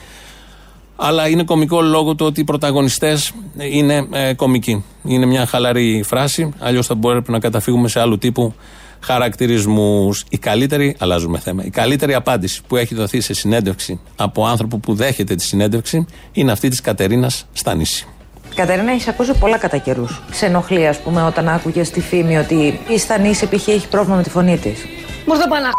[0.97, 3.33] Αλλά είναι κομικό λόγω του ότι οι πρωταγωνιστές
[3.71, 4.85] είναι ε, κομικοί.
[5.05, 8.55] Είναι μια χαλαρή φράση, αλλιώς θα μπορούμε να καταφύγουμε σε άλλου τύπου
[9.01, 10.25] χαρακτηρισμούς.
[10.29, 14.95] Η καλύτερη, αλλάζουμε θέμα, η καλύτερη απάντηση που έχει δοθεί σε συνέντευξη από άνθρωπο που
[14.95, 18.07] δέχεται τη συνέντευξη είναι αυτή της Κατερίνας Στανίση.
[18.55, 20.23] Κατερίνα, έχεις ακούσει πολλά κατά καιρούς.
[20.31, 23.69] Ξενοχλεί, ας πούμε, όταν άκουγες στη φήμη ότι η Στανίση π.χ.
[23.69, 24.85] έχει πρόβλημα με τη φωνή της.
[25.27, 25.71] Μου το πάνε να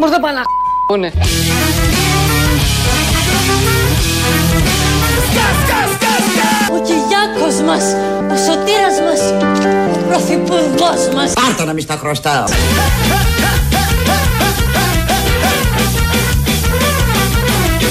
[0.00, 0.44] Μου το πάνε να
[6.74, 7.84] Ο Κυριάκος μας,
[8.32, 9.57] ο σωτήρας μας, ο
[10.08, 11.32] πρωθυπουργός μας.
[11.32, 12.44] Πάρτα να μη στα χρωστάω.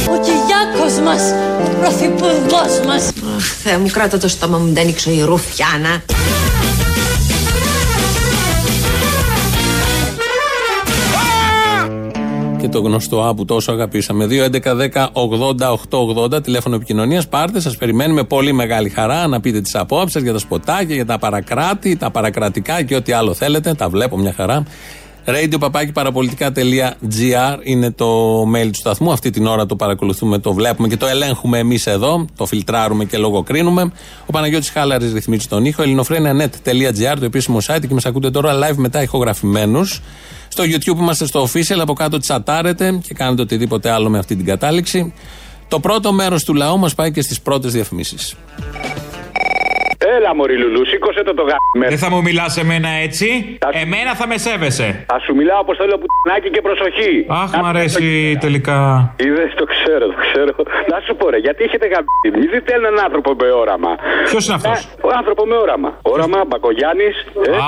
[0.10, 1.22] Ο Κυριάκος μας,
[1.66, 3.08] ο πρωθυπουργός μας.
[3.38, 6.04] Αχ, Θεέ μου, κράτα το στόμα μου, δεν ανοίξω η ρουφιάνα.
[12.58, 14.28] Και το γνωστό Α που τόσο αγαπήσαμε.
[14.30, 17.28] 2.11.10.80.880 τηλέφωνο επικοινωνίας.
[17.28, 21.06] Πάρτε, σας περιμένουμε πολύ μεγάλη χαρά να πείτε τις απόψεις σας για τα σποτάκια, για
[21.06, 23.74] τα παρακράτη, τα παρακρατικά και ό,τι άλλο θέλετε.
[23.74, 24.64] Τα βλέπω μια χαρά.
[25.30, 25.58] Radio
[27.64, 29.12] είναι το mail του σταθμού.
[29.12, 32.26] Αυτή την ώρα το παρακολουθούμε, το βλέπουμε και το ελέγχουμε εμείς εδώ.
[32.36, 33.92] Το φιλτράρουμε και λογοκρίνουμε.
[34.26, 35.82] Ο Παναγιώτης Χάλαρης ρυθμίζει τον ήχο.
[35.82, 40.02] ελληνοφρένια.net.gr, το επίσημο site και μας ακούτε τώρα live μετά ηχογραφημένους.
[40.48, 44.46] Στο YouTube είμαστε στο official, από κάτω τσατάρετε και κάνετε οτιδήποτε άλλο με αυτή την
[44.46, 45.14] κατάληξη.
[45.68, 48.36] Το πρώτο μέρος του λαού μας πάει και στις πρώτες διαφημίσεις.
[50.18, 51.88] Έλα, Μωρή Λουλού, σήκωσε το το γάμι.
[51.94, 53.58] Δεν θα μου μιλάς σε μένα έτσι.
[53.84, 55.06] Εμένα θα με σέβεσαι.
[55.08, 57.14] Θα σου μιλάω όπως θέλω πουτινάκι και προσοχή.
[57.42, 58.78] Αχ, μ' αρέσει τελικά.
[59.26, 60.52] Είδε, το ξέρω, το ξέρω.
[60.92, 62.30] Να σου πω ρε, γιατί έχετε γαμπτεί.
[62.40, 63.92] Μην δείτε έναν άνθρωπο με όραμα.
[64.30, 64.78] Ποιος είναι αυτός;
[65.08, 65.90] Ο άνθρωπο με όραμα.
[66.02, 67.16] Όραμα, Μπακογιάννης.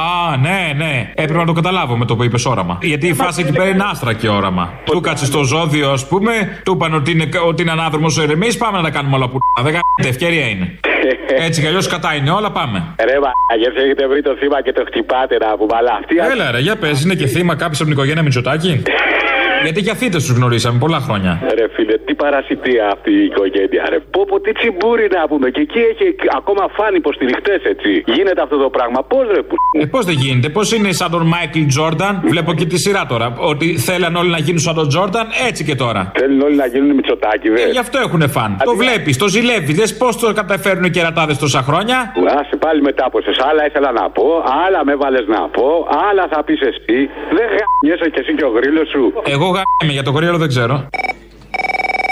[0.02, 0.94] Α, ναι, ναι.
[1.24, 2.78] Έπρεπε να το καταλάβω με το που είπες όραμα.
[2.82, 4.74] Γιατί η φάση εκεί πέρα είναι άστρα και όραμα.
[4.84, 8.50] Του κάτσε στο ζώδιο, ας πούμε, του είπαν ότι είναι, ότι είναι ανάδρομο ερεμή.
[8.54, 9.38] Πάμε να τα κάνουμε όλα που.
[9.64, 10.80] Δεν κάνετε, ευκαιρία είναι.
[11.46, 12.78] Έτσι κι αλλιώς κατά είναι όλα, πάμε.
[13.10, 13.18] Ρε
[13.50, 15.68] μάγκες, έχετε βρει το θύμα και το χτυπάτε να πούμε
[16.00, 16.16] αυτή.
[16.34, 18.72] Έλα ρε, για πες, είναι και θύμα κάποιος από την οικογένεια Μητσοτάκη;
[19.64, 21.32] Γιατί για θύτες τους γνωρίσαμε πολλά χρόνια.
[21.58, 24.00] Ρε φίλε, τι παρασιτία αυτή η οικογένεια, ρε.
[24.00, 25.50] Πω, πω τι τσιμπούρι να πούμε.
[25.50, 26.08] Και εκεί έχει
[26.40, 28.04] ακόμα φαν υποστηριχτές, έτσι.
[28.06, 29.04] Γίνεται αυτό το πράγμα.
[29.04, 29.56] Πώς ρε, που.
[29.82, 32.22] Ε, πώς δεν γίνεται, πώς είναι σαν τον Μάικλ Τζόρνταν.
[32.26, 33.34] Βλέπω και τη σειρά τώρα.
[33.38, 36.12] Ότι θέλαν όλοι να γίνουν σαν τον Τζόρνταν, έτσι και τώρα.
[36.20, 37.62] Θέλουν όλοι να γίνουν Μητσοτάκηδες.
[37.62, 38.58] Ε, γι' αυτό έχουν φαν.
[38.64, 39.76] Το βλέπεις, το ζηλεύεις.
[39.76, 42.14] Δες πώς το καταφέρνουν οι κερατάδες τόσα χρόνια.
[42.40, 46.28] Άσε πάλι μετά από σε άλλα ήθελα να πω, άλλα με βάλες να πω, άλλα
[46.32, 46.98] θα πεις εσύ.
[47.38, 49.14] Δεν γάμιεσαι κι εσύ και ο γρίλο σου.
[49.26, 50.88] Εγώ γάμιε για το γρίλο δεν ξέρω.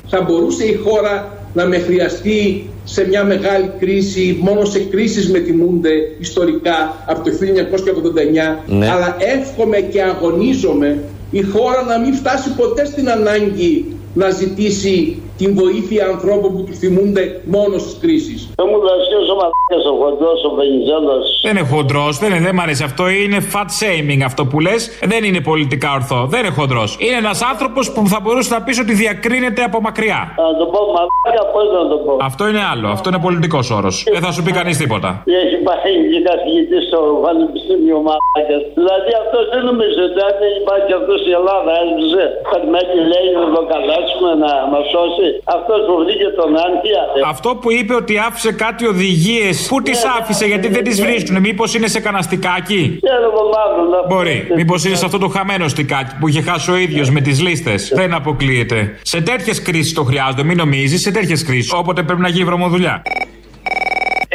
[0.10, 5.39] Θα μπορούσε η χώρα να με χρειαστεί σε μια μεγάλη κρίση, μόνο σε κρίσεις με
[5.39, 8.89] τιμούνται ιστορικά από το 1989, Ναι.
[8.89, 15.50] αλλά εύχομαι και αγωνίζομαι η χώρα να μην φτάσει ποτέ στην ανάγκη να ζητήσει την
[15.62, 17.23] βοήθεια ανθρώπων που τους θυμούνται
[17.56, 18.39] μόνο στις κρίσεις.
[18.60, 21.26] Δεν μου δώσει ο μαλάκας ο χοντρός, ο Βενιζέλος.
[21.45, 23.04] Δεν είναι χοντρός, δεν, είναι, δεν μ' αρέσει αυτό.
[23.23, 24.82] Είναι fat shaming αυτό που λες.
[25.12, 26.19] Δεν είναι πολιτικά ορθό.
[26.34, 26.89] Δεν είναι χοντρός.
[27.06, 30.19] Είναι ένας άνθρωπος που θα μπορούσε να πεις ότι διακρίνεται από μακριά.
[30.43, 32.13] Να το πω μαλάκα, πώς να το πω.
[32.30, 32.88] Αυτό είναι άλλο.
[32.95, 33.95] Αυτό είναι πολιτικός όρος.
[34.15, 35.10] Δεν θα σου πει κανείς τίποτα.
[35.43, 38.63] Έχει πάει και καθηγητή στο Πανεπιστήμιο Μαλάκας.
[38.80, 42.23] Δηλαδή αυτό δεν νομίζω ότι αν δεν υπάρχει αυτός η Ελλάδα έσβησε.
[42.52, 45.27] Καρμένη λέει να το καλέσουμε να μας σώσει.
[45.58, 47.02] Αυτός που βρήκε τον Άνθια.
[47.34, 49.66] Αυτό που είπε ότι άφησε κάτι οδηγίες.
[49.70, 51.40] Πού τις άφησε, γιατί δεν τις βρίσκουν.
[51.40, 53.90] Μήπως είναι σε καναστικάκι; Ξέρω εγώ μάλλον.
[53.90, 54.48] να- Μπορεί.
[54.56, 57.92] Μήπως είναι σε αυτό το χαμένο στικάκι που είχε χάσει ο ίδιος με τις λίστες.
[57.96, 59.00] Δεν αποκλείεται.
[59.02, 61.74] Σε τέτοιες κρίσεις το χρειάζονται, μην νομίζεις, σε τέτοιες κρίσεις.
[61.74, 63.02] Όποτε πρέπει να γίνει βρωμοδουλειά.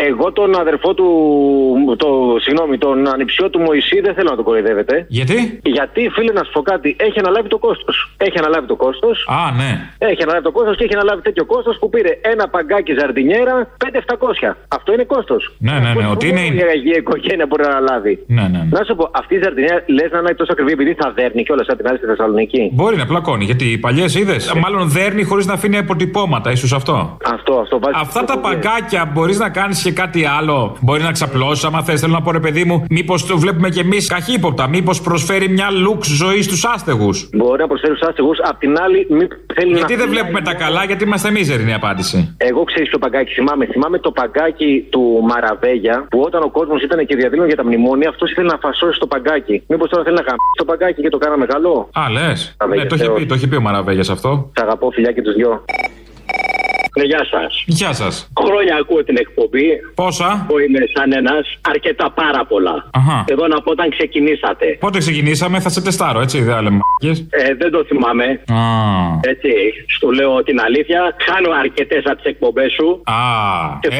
[0.08, 1.08] Εγώ τον αδερφό του,
[1.98, 2.08] το,
[2.44, 5.06] συγγνώμη, τον ανιψιό του Μωυσή δεν θέλω να το κοροϊδεύετε.
[5.08, 7.96] Γιατί; Γιατί, φίλε, να σου πω κάτι, έχει αναλάβει το κόστος.
[8.16, 9.26] Έχει αναλάβει το κόστος.
[9.28, 9.70] Α, ναι.
[9.98, 14.54] Έχει αναλάβει το κόστος και έχει αναλάβει τέτοιο κόστος που πήρε ένα παγκάκι ζαρντινιέρα 5.700.
[14.68, 15.54] Αυτό είναι κόστος.
[15.58, 16.06] Ναι, ναι, ναι.
[16.14, 16.40] Ότι είναι.
[16.40, 18.62] Η αγία οικογένεια μπορεί να αναλάβει; Ναι, ναι.
[18.70, 21.66] Να σου πω, αυτή η ζαρντινιέρα λες να είναι τόσο ακριβή επειδή θα δέρνει κιόλας
[21.66, 24.52] σαν την άλλη στη Θεσσαλονίκη; Μπορεί να πλακώνει, γιατί οι παλιές είδες.
[24.62, 27.16] Μάλλον δέρνει χωρίς να αφήνει αποτυπώματα, ίσως αυτό.
[27.34, 27.94] Αυτό, αυτό βάζει.
[28.00, 30.76] Αυτά τα παγκάκια μπορείς να κάνεις και κάτι άλλο.
[30.80, 32.00] Μπορεί να ξαπλώσει, άμα θες.
[32.00, 35.70] Θέλω να πω, ρε παιδί μου, μήπως το βλέπουμε κι εμείς καχύποπτα; Μήπως προσφέρει μια
[35.70, 39.92] λουξ ζωή στους άστεγους; Μπορεί να προσφέρει στους άστεγους, απ' την άλλη μην θέλει Γιατί
[39.92, 39.98] να.
[39.98, 42.34] δεν βλέπουμε τα καλά, γιατί είμαστε μίζεροι είναι η απάντηση.
[42.36, 43.66] Εγώ ξέρεις το παγκάκι θυμάμαι.
[43.66, 48.08] Θυμάμαι το παγκάκι του Μαραβέγια που όταν ο κόσμος ήταν και διαδήλωνε για τα μνημόνια,
[48.08, 49.62] αυτός ήθελε να φασώσει το παγκάκι.
[49.66, 51.88] Μήπως τώρα θέλει να γαμίσει το παγκάκι και το κάνα μεγάλο.
[51.92, 52.54] Α, λες.
[52.56, 53.18] Τα Ναι, το έχει Θεός.
[53.18, 54.50] πει, το έχει πει ο Μαραβέγιας αυτό.
[54.58, 55.64] Σ' αγαπώ, φιλιά και τους δυο.
[56.98, 57.64] Ναι, γεια σας.
[57.66, 58.28] Γεια σας.
[58.44, 59.66] Χρόνια ακούω την εκπομπή.
[59.94, 61.44] Πόσα; Εγώ είμαι σαν ένας.
[61.72, 62.76] Αρκετά πάρα πολλά.
[62.92, 63.24] Αχα.
[63.28, 64.66] Εδώ να πω όταν ξεκινήσατε.
[64.80, 67.26] Πότε ξεκινήσαμε, θα σε τεστάρω, έτσι, δεν λέμε μ***κες.
[67.30, 68.24] Ε, δεν το θυμάμαι.
[68.58, 68.60] Α.
[69.20, 69.50] Έτσι,
[69.98, 71.00] σου λέω την αλήθεια.
[71.26, 73.02] Χάνω αρκετές από τις εκπομπές σου.
[73.04, 73.20] Α,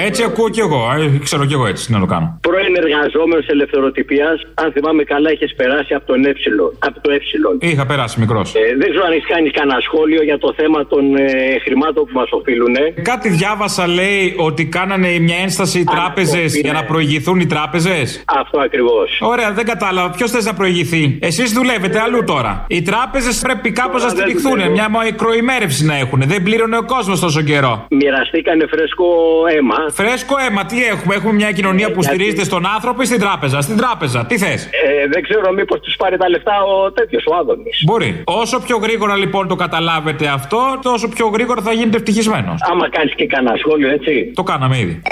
[0.07, 0.81] έτσι ακούω κι εγώ.
[0.99, 2.39] Ε, ξέρω κι εγώ έτσι να το κάνω.
[2.41, 6.33] Πρώην εργαζόμενος ελευθεροτυπίας, αν θυμάμαι καλά, είχες περάσει από τον ε.
[6.79, 7.19] Από το ε.
[7.59, 8.55] Είχα περάσει μικρός.
[8.55, 12.13] Ε, δεν ξέρω αν έχεις κάνει κανένα σχόλιο για το θέμα των ε, χρημάτων που
[12.15, 12.75] μας οφείλουν.
[13.03, 18.25] Κάτι διάβασα, λέει, ότι κάνανε μια ένσταση οι τράπεζες για να προηγηθούν οι τράπεζες.
[18.27, 19.19] Αυτό ακριβώς.
[19.21, 20.11] Ωραία, δεν κατάλαβα.
[20.11, 22.65] Ποιος θες να προηγηθεί; Εσείς δουλεύετε αλλού τώρα.
[22.69, 24.71] Οι τράπεζες πρέπει κάπως να στηριχθούν.
[24.71, 26.23] Μια μικροημέρευση να έχουν.
[26.27, 27.87] Δεν πλήρωνε ο κόσμος τόσο καιρό.
[27.91, 29.07] Μοιραστήκανε φρέσκο
[29.57, 29.77] αίμα.
[29.93, 33.77] Φρέσκο αίμα, τι έχουμε; Έχουμε μια κοινωνία που στηρίζεται στον άνθρωπο ή στην τράπεζα; Στην
[33.77, 37.83] τράπεζα, τι θες; Ε, δεν ξέρω μήπως του πάρει τα λεφτά ο τέτοιος ο Άδωνης.
[37.87, 38.23] Μπορεί.
[38.25, 42.59] Όσο πιο γρήγορα λοιπόν το καταλάβετε αυτό, τόσο πιο γρήγορα θα γίνετε ευτυχισμένος.
[42.73, 44.33] Άμα κάνεις και κανένα σχόλιο, έτσι.
[44.35, 45.03] Το κάναμε ήδη.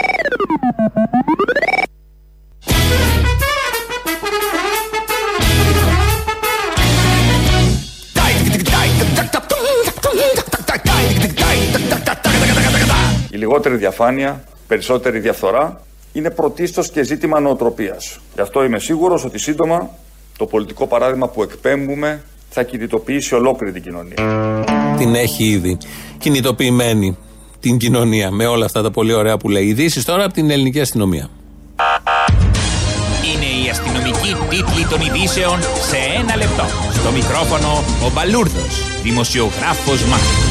[13.30, 15.80] Η λιγότερη διαφάνεια, περισσότερη διαφθορά
[16.12, 18.18] είναι πρωτίστως και ζήτημα νοοτροπίας.
[18.34, 19.90] Γι' αυτό είμαι σίγουρος ότι σύντομα
[20.36, 24.14] το πολιτικό παράδειγμα που εκπέμπουμε θα κινητοποιήσει ολόκληρη την κοινωνία.
[24.98, 25.78] Την έχει ήδη
[26.18, 27.16] κινητοποιημένη
[27.60, 29.64] την κοινωνία με όλα αυτά τα πολύ ωραία που λέει.
[29.64, 31.30] Ειδήσεις τώρα από την ελληνική αστυνομία.
[33.34, 36.64] Είναι η αστυνομική τίτλη των ειδήσεων σε ένα λεπτό.
[36.92, 40.49] Στο μικρόφωνο ο Μπαλούρδος, δημοσιογράφος Μάρκος.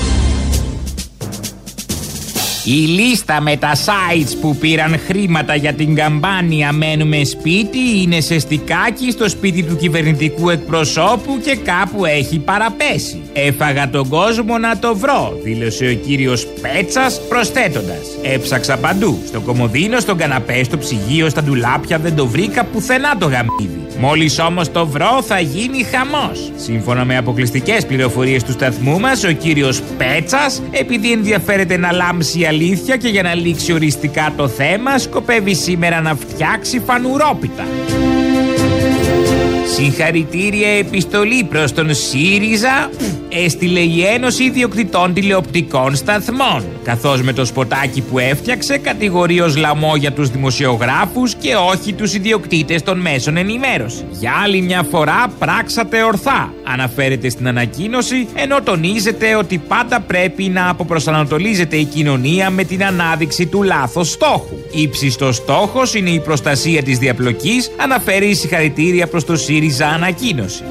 [2.64, 8.40] Η λίστα με τα sites που πήραν χρήματα για την καμπάνια Μένουμε σπίτι είναι σε
[8.40, 13.22] στικάκι στο σπίτι του κυβερνητικού εκπροσώπου και κάπου έχει παραπέσει.
[13.34, 18.08] Έφαγα τον κόσμο να το βρω, δήλωσε ο κύριος Πέτσας προσθέτοντας.
[18.22, 23.26] Έψαξα παντού, στο κομμωδίνο, στον καναπέ, στο ψυγείο, στα ντουλάπια, δεν το βρήκα πουθενά το
[23.26, 23.80] γαμίδι.
[24.00, 26.52] Μόλις όμως το βρω θα γίνει χαμός.
[26.56, 32.46] Σύμφωνα με αποκλειστικές πληροφορίες του σταθμού μας, ο κύριος Πέτσας, επειδή ενδιαφέρεται να λάμψει η
[32.50, 37.68] αλήθεια και για να λήξει οριστικά το θέμα, σκοπεύει σήμερα να φτιάξει φανουρόπιτα.
[39.76, 42.90] Συγχαρητήρια επιστολή προς τον ΣΥΡΙΖΑ
[43.30, 50.12] έστειλε η Ένωση Ιδιοκτητών Τηλεοπτικών Σταθμών καθώς με το σποτάκι που έφτιαξε κατηγορεί ως λαμόγια
[50.12, 54.06] τους δημοσιογράφους και όχι τους ιδιοκτήτες των μέσων ενημέρωσης.
[54.12, 60.70] Για άλλη μια φορά πράξατε ορθά αναφέρεται στην ανακοίνωση ενώ τονίζεται ότι πάντα πρέπει να
[60.70, 64.58] αποπροσανατολίζεται η κοινωνία με την ανάδειξη του λάθος στόχου.
[64.72, 70.64] Ήψιστος στόχος είναι η προστασία της διαπλοκής αναφέρει η συγχαρητήρια προς το ΣΥΡΙΖΑ ανακοίνωση.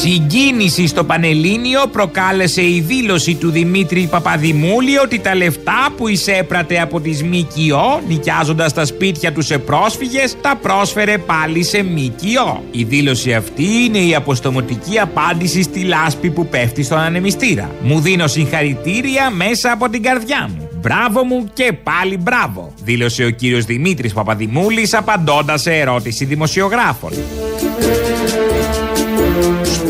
[0.00, 7.00] Συγκίνηση στο Πανελλήνιο προκάλεσε η δήλωση του Δημήτρη Παπαδημούλη ότι τα λεφτά που εισέπρατε από
[7.00, 12.64] τις ΜΚΟ νοικιάζοντας τα σπίτια τους σε πρόσφυγες τα πρόσφερε πάλι σε ΜΚΟ.
[12.70, 17.70] Η δήλωση αυτή είναι η αποστομωτική απάντηση στη λάσπη που πέφτει στον ανεμιστήρα.
[17.82, 20.68] Μου δίνω συγχαρητήρια μέσα από την καρδιά μου.
[20.80, 27.12] Μπράβο μου και πάλι μπράβο, δήλωσε ο κύριος Δημήτρης Παπαδημούλης απαντώντας σε ερώτηση δημοσιογράφων.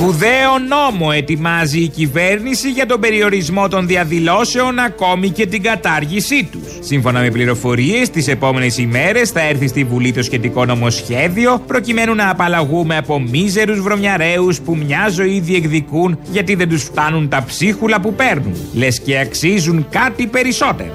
[0.01, 6.87] Σπουδαίο νόμο ετοιμάζει η κυβέρνηση για τον περιορισμό των διαδηλώσεων ακόμη και την κατάργησή τους.
[6.87, 12.31] Σύμφωνα με πληροφορίες, τις επόμενες ημέρες θα έρθει στη Βουλή το σχετικό νομοσχέδιο προκειμένου να
[12.31, 18.15] απαλλαγούμε από μίζερους βρωμιαρέους που μια ζωή διεκδικούν γιατί δεν τους φτάνουν τα ψίχουλα που
[18.15, 18.55] παίρνουν.
[18.73, 20.91] Λες και αξίζουν κάτι περισσότερο.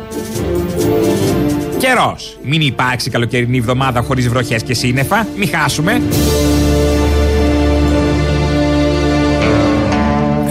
[1.78, 2.38] Καιρός.
[2.44, 5.28] Μην υπάρξει καλοκαιρινή εβδομάδα χωρίς βροχές και σύννεφα.
[5.38, 6.02] Μην χάσουμε.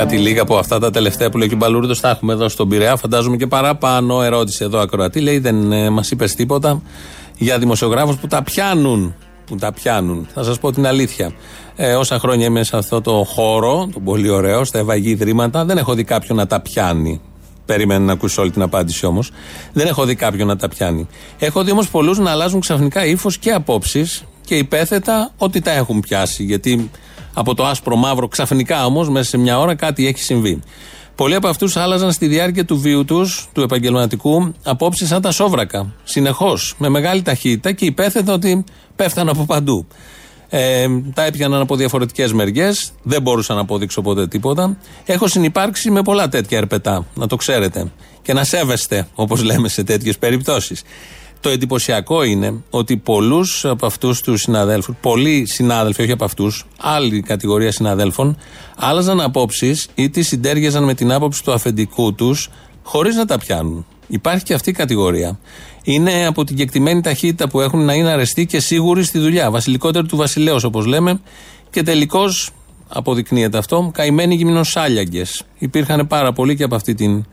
[0.04, 2.68] Κάτι λίγα από αυτά τα τελευταία που λέει και ο Μπαλούρδος τα έχουμε εδώ στον
[2.68, 2.96] Πειραιά.
[2.96, 4.22] Φαντάζομαι και παραπάνω.
[4.22, 5.20] Ερώτηση εδώ ακροατή.
[5.20, 6.82] Λέει δεν ε, μας είπες τίποτα
[7.38, 9.14] για δημοσιογράφους που τα πιάνουν.
[9.46, 10.26] Που τα πιάνουν.
[10.34, 11.32] Θα σας πω την αλήθεια.
[11.76, 15.78] Ε, όσα χρόνια είμαι σε αυτό το χώρο, τον πολύ ωραίο, στα ευαγή ιδρύματα, δεν
[15.78, 17.20] έχω δει κάποιον να τα πιάνει.
[17.66, 19.30] Περιμένω να ακούσει όλη την απάντηση όμως.
[19.72, 21.06] Δεν έχω δει κάποιον να τα πιάνει.
[21.38, 26.00] Έχω δει όμως πολλούς να αλλάζουν ξαφνικά ύφος και απόψεις και υπέθετα ότι τα έχουν
[26.00, 26.44] πιάσει.
[26.44, 26.90] Γιατί
[27.34, 30.62] από το άσπρο μαύρο ξαφνικά όμως μέσα σε μια ώρα κάτι έχει συμβεί.
[31.14, 35.92] Πολλοί από αυτούς άλλαζαν στη διάρκεια του βίου τους, του επαγγελματικού, απόψεις σαν τα σόβρακα.
[36.04, 38.64] Συνεχώς, με μεγάλη ταχύτητα και υπέθετα ότι
[38.96, 39.86] πέφταν από παντού.
[40.48, 44.76] Ε, τα έπιαναν από διαφορετικές μεριές, δεν μπορούσα να αποδείξω ποτέ τίποτα.
[45.04, 47.92] Έχω συνεπάρξει με πολλά τέτοια ερπετά, να το ξέρετε.
[48.22, 50.82] Και να σέβεστε, όπως λέμε σε τέτοιες περιπτώσεις.
[51.44, 57.20] Το εντυπωσιακό είναι ότι πολλούς από αυτούς τους συναδέλφους, πολλοί συνάδελφοι, όχι από αυτούς, άλλη
[57.20, 58.36] κατηγορία συναδέλφων,
[58.76, 62.50] άλλαζαν απόψεις ή τις συντέργεζαν με την άποψη του αφεντικού τους
[62.82, 63.86] χωρίς να τα πιάνουν.
[64.06, 65.38] Υπάρχει και αυτή η κατηγορία.
[65.82, 69.50] Είναι από την κεκτημένη ταχύτητα που έχουν να είναι αρεστοί και σίγουροι στη δουλειά.
[69.50, 71.20] Βασιλικότερο του βασιλέως, όπως λέμε.
[71.70, 72.50] Και τελικώς
[72.88, 73.90] αποδεικνύεται αυτό.
[73.94, 75.42] Καημένοι γυμνοσάλιαγκες.
[75.58, 77.24] Υπήρχαν πάρα πολλοί και από αυτή την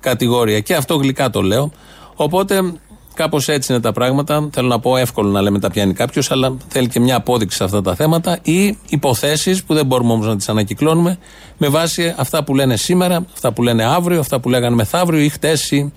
[0.00, 0.60] κατηγορία.
[0.60, 1.72] Και αυτό γλυκά το λέω.
[2.14, 2.72] Οπότε
[3.14, 4.48] κάπως έτσι είναι τα πράγματα.
[4.52, 7.64] Θέλω να πω εύκολο να λέμε τα πιάνει κάποιος, αλλά θέλει και μια απόδειξη σε
[7.64, 11.18] αυτά τα θέματα ή υποθέσεις που δεν μπορούμε όμως να τις ανακυκλώνουμε
[11.58, 15.28] με βάση αυτά που λένε σήμερα, αυτά που λένε αύριο, αυτά που λέγανε μεθαύριο ή
[15.28, 15.92] χτες ή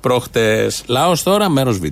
[0.00, 0.82] προχτές.
[0.86, 1.82] Λαό τώρα, μέρος Β.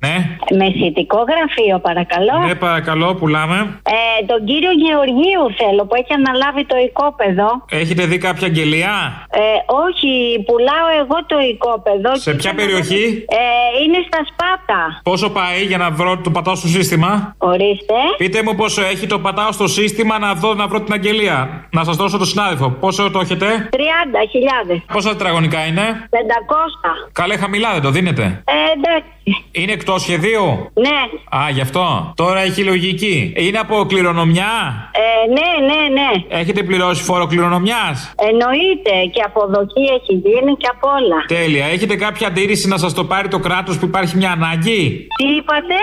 [0.00, 0.33] Ναι.
[0.62, 2.36] Μεσητικό γραφείο, παρακαλώ.
[2.46, 3.58] Ναι, παρακαλώ, πουλάμε.
[3.96, 7.48] Ε, τον κύριο Γεωργίου θέλω που έχει αναλάβει το οικόπεδο.
[7.80, 8.92] Έχετε δει κάποια αγγελία;
[9.30, 9.40] Ε,
[9.86, 10.12] όχι,
[10.46, 12.10] πουλάω εγώ το οικόπεδο.
[12.16, 13.42] Σε και ποια θέλω να- περιοχή; Ε,
[13.82, 14.80] είναι στα Σπάτα.
[15.10, 17.94] Πόσο πάει για να βρω το πατάω στο σύστημα; Ορίστε.
[18.16, 21.66] Πείτε μου πόσο έχει το πατάω στο σύστημα να δω να βρω την αγγελία.
[21.70, 22.68] Να σας δώσω το συνάδελφο.
[22.70, 24.82] Πόσο το έχετε; 30.000.
[24.92, 27.10] Πόσα τετραγωνικά είναι; 500.
[27.12, 29.08] Καλέ χαμηλά δεν το δίνετε; Ε, εντάξει.
[29.52, 31.00] Είναι εκτός σχεδίου; Ναι.
[31.38, 32.12] Α, γι' αυτό.
[32.16, 33.32] Τώρα έχει λογική.
[33.36, 36.38] Είναι από κληρονομιά; Ε, ναι, ναι, ναι.
[36.40, 41.16] Έχετε πληρώσει φόρο κληρονομιάς; Εννοείται και αποδοχή έχει γίνει και απ' όλα.
[41.26, 41.66] Τέλεια.
[41.66, 45.74] Έχετε κάποια αντίρρηση να σας το πάρει το κράτος που υπάρχει μια ανάγκη; Τι είπατε;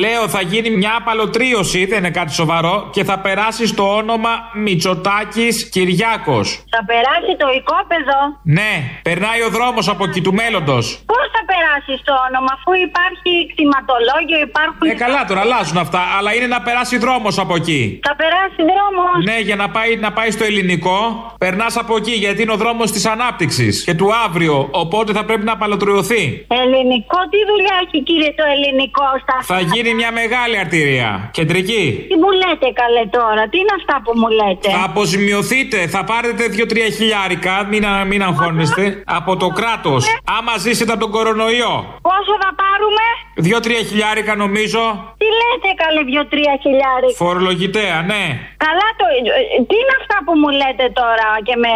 [0.00, 5.68] Λέω θα γίνει μια απαλωτρίωση, δεν είναι κάτι σοβαρό, και θα περάσει στο όνομα Μητσοτάκης
[5.68, 6.64] Κυριάκος.
[6.70, 8.18] Θα περάσει το οικόπεδο.
[8.42, 10.84] Ναι, περνάει ο δρόμος από εκεί του μέλλοντος.
[11.12, 14.84] Πώς θα περάσει το όνομα, αφού υπάρχει κτηματολόγιο, υπάρχουν.
[14.90, 17.82] Ε, καλά τώρα, αλλάζουν αυτά, αλλά είναι να περάσει δρόμος από εκεί.
[18.08, 19.16] Θα περάσει δρόμος.
[19.28, 20.98] Ναι, για να πάει, να πάει στο ελληνικό,
[21.44, 24.68] περνάς από εκεί γιατί είναι ο δρόμος της ανάπτυξης και του αύριο.
[24.70, 26.22] Οπότε θα πρέπει να απαλωτριωθεί.
[26.62, 31.30] Ελληνικό, τι δουλειά έχει κύριε το ελληνικό στα Θα γίνει μια μεγάλη αρτηρία.
[31.32, 31.84] Κεντρική.
[32.08, 36.44] Τι μου λέτε καλέ τώρα, τι είναι αυτά που μου λέτε; Θα αποζημιωθείτε, θα πάρετε
[36.56, 40.02] 2-3 χιλιάρικα, μην, α- μην αγχώνεστε, από το κράτος.
[40.38, 41.74] Άμα ζήσετε από τον κορονοϊό.
[42.16, 43.04] Πόσο θα πάρουμε,
[43.48, 44.82] 2-3 χιλιάρικα νομίζω.
[45.22, 47.08] τι λέτε καλέ δυο-τρία χιλιάρι.
[47.22, 48.24] Φορολογητέα, ναι.
[48.66, 49.04] Καλά το.
[49.16, 51.74] ε, Τι είναι αυτά που μου λέτε τώρα και με,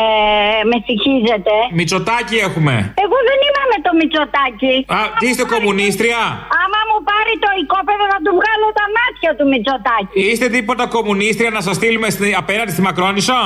[0.70, 1.55] με συγχύζετε.
[1.79, 2.74] Μητσοτάκι έχουμε.
[3.05, 4.74] Εγώ δεν είμαι με το Μητσοτάκι.
[4.96, 6.20] Α, τι είστε κομμουνίστρια;
[6.62, 10.14] Άμα μου πάρει το οικόπεδο θα του βγάλω τα μάτια του Μητσοτάκι.
[10.28, 13.38] Είστε τίποτα κομμουνίστρια να σας στείλουμε στη- απέναντι στη Μακρόνισο.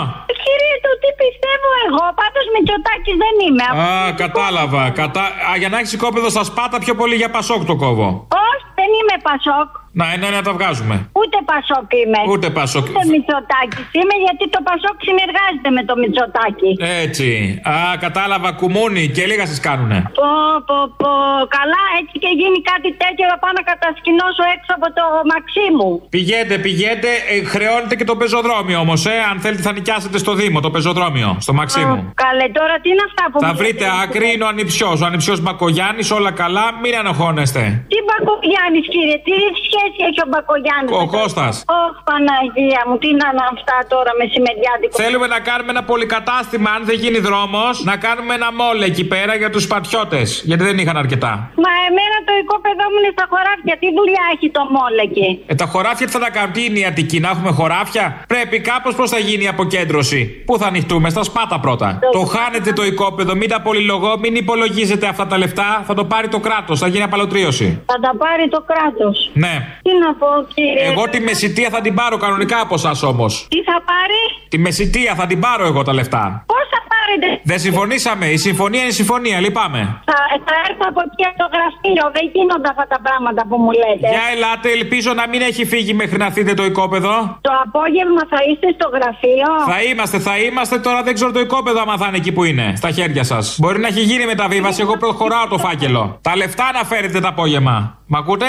[0.44, 2.04] Κύριε του, τι πιστεύω εγώ.
[2.20, 3.66] Πάντως Μητσοτάκι δεν είμαι.
[3.84, 4.82] Α, κατάλαβα.
[5.00, 5.22] Κατά...
[5.48, 8.08] Α, για να έχεις οικόπεδο στα σπάτα πιο πολύ για πασόκ το κόβω.
[8.48, 9.68] Όχι, δεν είμαι Πασόκ.
[9.98, 10.96] Να, ναι, να τα βγάζουμε.
[11.20, 12.20] Ούτε Πασόκ είμαι.
[12.32, 12.84] Ούτε Πασόκ.
[12.88, 16.70] Ούτε Μητσοτάκι είμαι γιατί το Πασόκ συνεργάζεται με το Μητσοτάκι.
[17.04, 17.28] Έτσι.
[17.74, 18.48] Α, κατάλαβα.
[18.60, 19.98] Κουμούνι και λίγα σας κάνουνε.
[20.20, 20.32] Πω,
[20.68, 21.12] πω, πω.
[21.58, 25.90] Καλά, έτσι και γίνει κάτι τέτοιο θα πάω να κατασκηνώσω έξω από το μαξί μου.
[26.16, 27.10] Πηγαίνετε, πηγαίνετε.
[27.32, 29.16] Ε, χρεώνετε και το πεζοδρόμιο όμως, ε.
[29.30, 31.30] Αν θέλετε, θα νοικιάσετε στο Δήμο το πεζοδρόμιο.
[31.46, 31.98] Στο Μαξίμου.
[32.24, 34.96] Καλέ, τώρα τι είναι αυτά που Θα μου βρείτε λέτε; άκρη, είναι ο ανιψιός.
[35.02, 37.62] Ο ανιψιός Μπακογιάννης, όλα καλά, μην αναχώνεστε.
[37.92, 39.34] Τι Μπακογιάννης, κύριε, τι
[39.66, 40.90] σχέση έχει ο Μπακογιάννης.
[41.02, 41.54] Ο Κώστας.
[41.80, 44.94] Ωχ, Παναγία μου, τι να είναι αυτά τώρα μεσημεριάτικο.
[45.02, 49.32] Θέλουμε να κάνουμε ένα πολυκατάστημα, αν δεν γίνει δρόμος, να κάνουμε ένα μόλ εκεί πέρα
[49.42, 50.26] για τους πατιώτες.
[50.48, 51.32] Γιατί δεν είχαν αρκετά.
[51.64, 53.74] Μα εμένα το οικόπεδό μου είναι στα χωράφια.
[53.82, 56.78] Τι δουλειά έχει το μόλ εκεί; Ε, τα χωράφια τι θα τα κάνουν, τι είναι
[56.78, 61.10] η Αττική, να έχουμε χωράφια; Πρέπει κάπως πώς θα γίνει η αποκέντρωση; Πού θα ανοιχτούμε,
[61.10, 61.98] στα σπάτα πρώτα.
[62.12, 65.82] Το χάνετε το οικόπεδο, μην τα πολυλογώ, μην υπολογίζετε αυτά τα λεφτά.
[65.86, 67.82] Θα το πάρει το κράτος, θα γίνει απαλωτρίωση.
[67.86, 69.30] Θα τα πάρει το κράτος.
[69.34, 69.73] Ναι.
[69.82, 73.46] Τι να πω, κύριε; Εγώ τη μεσητεία θα την πάρω κανονικά από εσά όμως.
[73.50, 76.44] Τι θα πάρει, Τη μεσητεία θα την πάρω εγώ τα λεφτά.
[76.46, 78.26] πώς θα πάρετε; Δεν συμφωνήσαμε.
[78.26, 79.80] Η συμφωνία είναι συμφωνία, λυπάμαι.
[80.10, 82.04] Θα, θα έρθω από εκεί από το γραφείο.
[82.16, 84.08] Δεν γίνονται αυτά τα πράγματα που μου λέτε.
[84.14, 87.14] Για ελάτε, ελπίζω να μην έχει φύγει μέχρι να θείτε το οικόπεδο.
[87.48, 89.48] Το απόγευμα θα είστε στο γραφείο.
[89.72, 90.78] Θα είμαστε, θα είμαστε.
[90.86, 92.66] Τώρα δεν ξέρω το οικόπεδο άμα θα είναι εκεί που είναι.
[92.76, 93.56] Στα χέρια σας.
[93.60, 94.80] Μπορεί να έχει γίνει μεταβίβαση.
[94.80, 96.18] Εγώ προχωράω το φάκελο.
[96.22, 97.98] Τα λεφτά να φέρετε το απόγευμα.
[98.06, 98.46] Μ' ακούτε;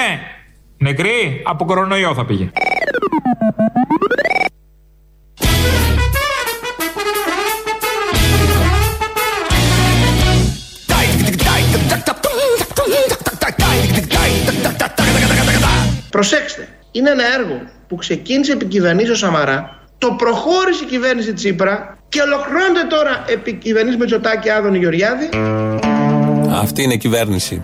[0.78, 2.52] Νεκρή, από κορονοϊό θα πήγε.
[16.10, 22.22] Προσέξτε, είναι ένα έργο που ξεκίνησε επί κυβερνήσεως Σαμαρά, το προχώρησε η κυβέρνηση Τσίπρα και
[22.22, 25.30] ολοκληρώνεται τώρα επί κυβερνήσεως Μετσοτάκη Άδωνη Γεωργιάδη.
[26.50, 27.64] Αυτή είναι η κυβέρνηση.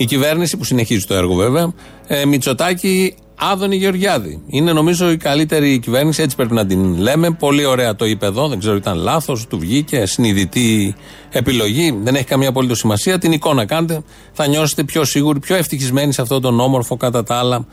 [0.00, 1.72] Η κυβέρνηση που συνεχίζει το έργο βέβαια.
[2.06, 4.42] Ε, Μητσοτάκη Άδωνη Γεωργιάδη.
[4.46, 7.30] Είναι νομίζω η καλύτερη κυβέρνηση, έτσι πρέπει να την λέμε.
[7.30, 10.94] Πολύ ωραία το είπε εδώ, δεν ξέρω ήταν λάθος, του βγήκε, συνειδητή
[11.30, 11.98] επιλογή.
[12.02, 13.18] Δεν έχει καμία απολύτω σημασία.
[13.18, 17.34] Την εικόνα κάντε, θα νιώσετε πιο σίγουροι, πιο ευτυχισμένοι σε αυτόν τον όμορφο κατά τα
[17.34, 17.66] άλλα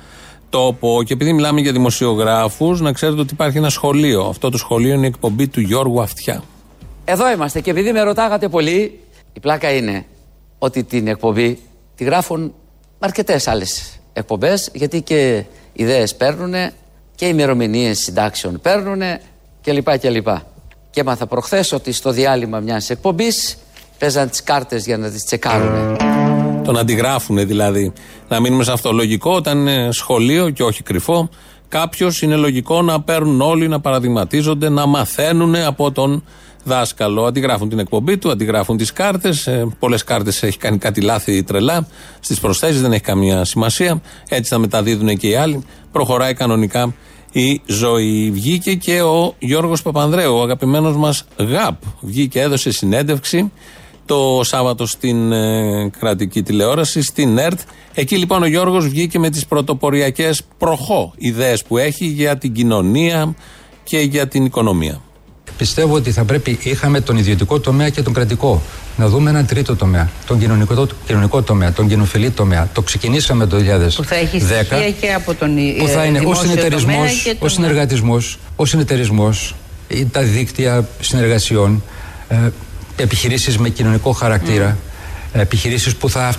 [0.49, 1.03] τόπο.
[1.05, 4.21] Και επειδή μιλάμε για δημοσιογράφους, να ξέρετε ότι υπάρχει ένα σχολείο.
[4.21, 6.43] Αυτό το σχολείο είναι η εκπομπή του Γιώργου Αυτιά.
[7.05, 8.99] Εδώ είμαστε και επειδή με ρωτάγατε πολύ,
[9.33, 10.05] η πλάκα είναι
[10.59, 11.59] ότι την εκπομπή
[11.97, 12.53] τη γράφουν
[12.99, 15.43] αρκετές άλλες εκπομπές, γιατί και
[15.73, 16.53] ιδέες παίρνουν
[17.15, 19.01] και ημερομηνίες συντάξεων παίρνουν
[19.63, 19.99] κλπ.
[19.99, 20.27] κλπ.
[20.89, 23.57] Και έμαθα προχθές ότι στο διάλειμμα μιας εκπομπής
[23.97, 25.97] παίζαν τις κάρτες για να τις τσεκάρουν.
[26.63, 27.93] Τον αντιγράφουν δηλαδή.
[28.27, 28.91] Να μείνουμε σε αυτό.
[28.91, 31.29] Λογικό όταν είναι σχολείο και όχι κρυφό,
[31.67, 36.23] κάποιος είναι λογικό να παίρνουν όλοι, να παραδειγματίζονται, να μαθαίνουν από τον
[36.67, 37.25] δάσκαλο.
[37.25, 39.47] Αντιγράφουν την εκπομπή του, αντιγράφουν τις κάρτες.
[39.47, 41.87] Ε, Πολλές κάρτες έχει κάνει κάτι λάθη τρελά.
[42.19, 44.01] Στις προσθέσεις δεν έχει καμία σημασία.
[44.29, 45.63] Έτσι θα μεταδίδουν και οι άλλοι.
[45.91, 46.93] Προχωράει κανονικά
[47.31, 48.31] η ζωή.
[48.31, 51.81] Βγήκε και ο Γιώργος Παπανδρέου, ο αγαπημένος μας ΓΑΠ.
[52.01, 53.51] Βγήκε, έδωσε συνέντευξη
[54.07, 57.59] το Σάββατο στην ε, κρατική τηλεόραση, στην ΕΡΤ.
[57.93, 63.35] Εκεί λοιπόν ο Γιώργος βγήκε με τις πρωτοποριακές προχώ ιδέες που έχει για την κοινωνία
[63.83, 65.01] και για την οικονομία.
[65.57, 68.61] Πιστεύω ότι θα πρέπει, είχαμε τον ιδιωτικό τομέα και τον κρατικό.
[68.97, 72.69] Να δούμε έναν τρίτο τομέα, τον κοινωνικό, το κοινωνικό τομέα, τον κοινοφιλή τομέα.
[72.73, 73.95] Το ξεκινήσαμε το 2010.
[73.95, 77.35] Που θα έχει στοιχεία και από τον Που θα είναι ο συνεταιρισμός, τον...
[77.39, 79.55] ο συνεργατισμός, ο συνεταιρισμός,
[80.11, 81.83] τα δίκτυα συνεργασιών,
[82.27, 82.35] ε,
[82.95, 85.39] επιχειρήσεις με κοινωνικό χαρακτήρα, mm.
[85.39, 86.35] επιχειρήσεις που θα,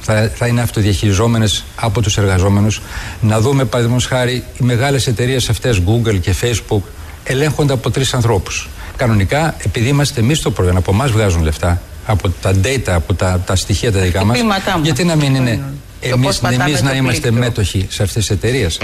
[0.00, 2.80] θα, θα είναι αυτοδιαχειριζόμενες από τους εργαζόμενους.
[3.20, 6.82] Να δούμε, παραδείγματος χάρη, οι μεγάλες εταιρείες αυτές, Google και Facebook,
[7.24, 8.68] ελέγχονται από τρεις ανθρώπους.
[8.96, 13.42] Κανονικά, επειδή είμαστε εμείς το προϊόν, από εμάς βγάζουν λεφτά, από τα data, από τα,
[13.46, 14.38] τα στοιχεία τα δικά μας,
[14.82, 15.62] γιατί να μην είναι
[16.00, 18.78] εμείς, εμείς να είμαστε μέτοχοι σε αυτές τις εταιρείες.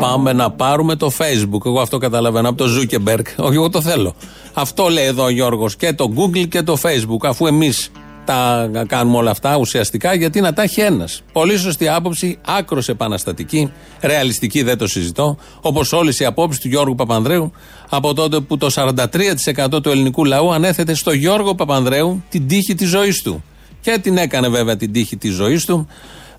[0.00, 1.66] Πάμε να πάρουμε το Facebook.
[1.66, 3.24] Εγώ αυτό καταλαβαίνω από το Zuckerberg.
[3.36, 4.14] Όχι, εγώ το θέλω.
[4.52, 5.76] Αυτό λέει εδώ ο Γιώργος.
[5.76, 7.26] Και το Google και το Facebook.
[7.28, 7.90] Αφού εμείς
[8.24, 11.22] τα κάνουμε όλα αυτά ουσιαστικά, γιατί να τα έχει ένας.
[11.32, 15.36] Πολύ σωστή άποψη, άκρος επαναστατική, ρεαλιστική, δεν το συζητώ.
[15.60, 17.52] Όπως όλες οι απόψεις του Γιώργου Παπανδρέου
[17.88, 22.88] από τότε που το 43% του ελληνικού λαού ανέθετε στο Γιώργο Παπανδρέου την τύχη της
[22.88, 23.44] ζωής του.
[23.80, 25.86] Και την έκανε βέβαια την τύχη της ζωής του.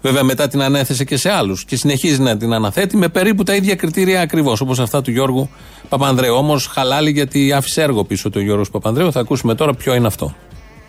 [0.01, 3.55] Βέβαια μετά την ανέθεσε και σε άλλους και συνεχίζει να την αναθέτει με περίπου τα
[3.55, 5.49] ίδια κριτήρια ακριβώς όπως αυτά του Γιώργου
[5.89, 6.36] Παπανδρέου.
[6.36, 9.11] Όμως χαλάλη γιατί άφησε έργο πίσω του Γιώργου Παπανδρέου.
[9.11, 10.36] Θα ακούσουμε τώρα ποιο είναι αυτό.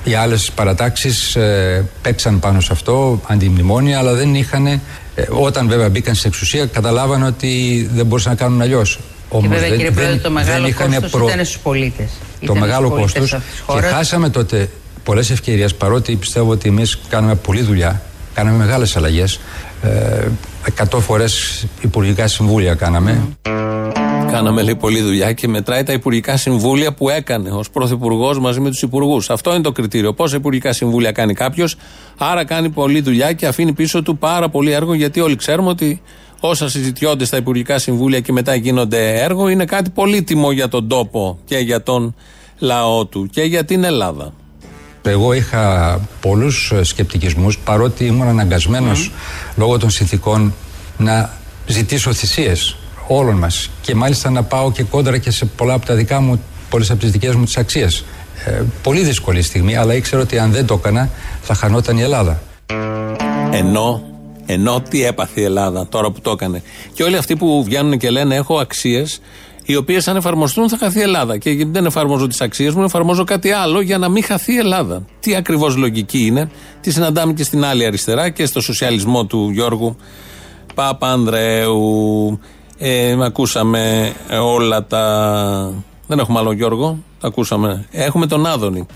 [0.05, 4.67] Οι άλλες παρατάξεις ε, παίξαν πάνω σε αυτό αντιμνημόνια, αλλά δεν είχαν.
[4.67, 4.81] Ε,
[5.29, 8.99] όταν βέβαια μπήκαν στην εξουσία, καταλάβαν ότι δεν μπορούσαν να κάνουν αλλιώς.
[9.31, 11.27] Και βέβαια, δεν, κύριε Πρόεδρε, το μεγάλο κόστος προ...
[11.27, 12.11] ήταν στους πολίτες.
[12.47, 13.37] Το μεγάλο κόστος.
[13.75, 14.69] Και χάσαμε τότε
[15.05, 18.03] πολλές ευκαιρίες, παρότι πιστεύω ότι εμείς κάναμε πολλή δουλειά
[18.35, 19.41] Κάναμε μεγάλες αλλαγές.
[19.83, 20.27] Ε,
[20.67, 23.29] εκατό φορές υπουργικά συμβούλια κάναμε.
[24.35, 28.71] Κάναμε λέει πολλή δουλειά και μετράει τα υπουργικά συμβούλια που έκανε ως πρωθυπουργός μαζί με
[28.71, 29.31] τους υπουργούς.
[29.31, 30.13] Αυτό είναι το κριτήριο.
[30.13, 31.77] Πόσα υπουργικά συμβούλια κάνει κάποιος,
[32.19, 36.03] άρα κάνει πολλή δουλειά και αφήνει πίσω του πάρα πολύ έργο γιατί όλοι ξέρουμε ότι
[36.41, 41.39] όσα συζητιώνται στα υπουργικά συμβούλια και μετά γίνονται έργο είναι κάτι πολύτιμο για τον τόπο
[41.45, 42.15] και για τον
[42.59, 44.33] λαό του και για την Ελλάδα.
[45.03, 49.11] Εγώ είχα πολλούς ε, σκεπτικισμούς παρότι ήμουν αναγκασμένος
[49.57, 50.55] λόγω των συνθήκων
[50.99, 51.31] να
[51.67, 52.77] ζητήσω θυσίες
[53.07, 56.41] όλων μας και μάλιστα να πάω και κόντρα και σε πολλά από τα δικά μου,
[56.71, 58.05] πολλές από τις δικές μου τις αξίες.
[58.45, 61.11] Ε, πολύ δύσκολη στιγμή, αλλά ήξερα ότι αν δεν το έκανα
[61.43, 62.43] θα χανόταν η Ελλάδα.
[63.51, 64.03] Ενώ,
[64.47, 66.63] ενώ τι έπαθε η Ελλάδα τώρα που το έκανε.
[66.93, 69.21] Και όλοι αυτοί που βγαίνουν και λένε έχω αξίες
[69.65, 71.39] οι οποίες αν εφαρμοστούν θα χαθεί η Ελλάδα.
[71.39, 75.03] Και δεν εφαρμόζω τις αξίες μου, εφαρμόζω κάτι άλλο για να μην χαθεί η Ελλάδα.
[75.21, 76.51] Τι ακριβώς λογική είναι,
[76.81, 79.97] τι συναντάμε και στην άλλη αριστερά και στο σοσιαλισμό του Γιώργου
[80.75, 82.41] Παπανδρέου.
[82.79, 84.13] Ε, ακούσαμε
[84.43, 85.73] όλα τα.
[86.07, 87.87] Δεν έχουμε άλλο Γιώργο, τα ακούσαμε.
[87.91, 88.87] Έχουμε τον Άδωνη.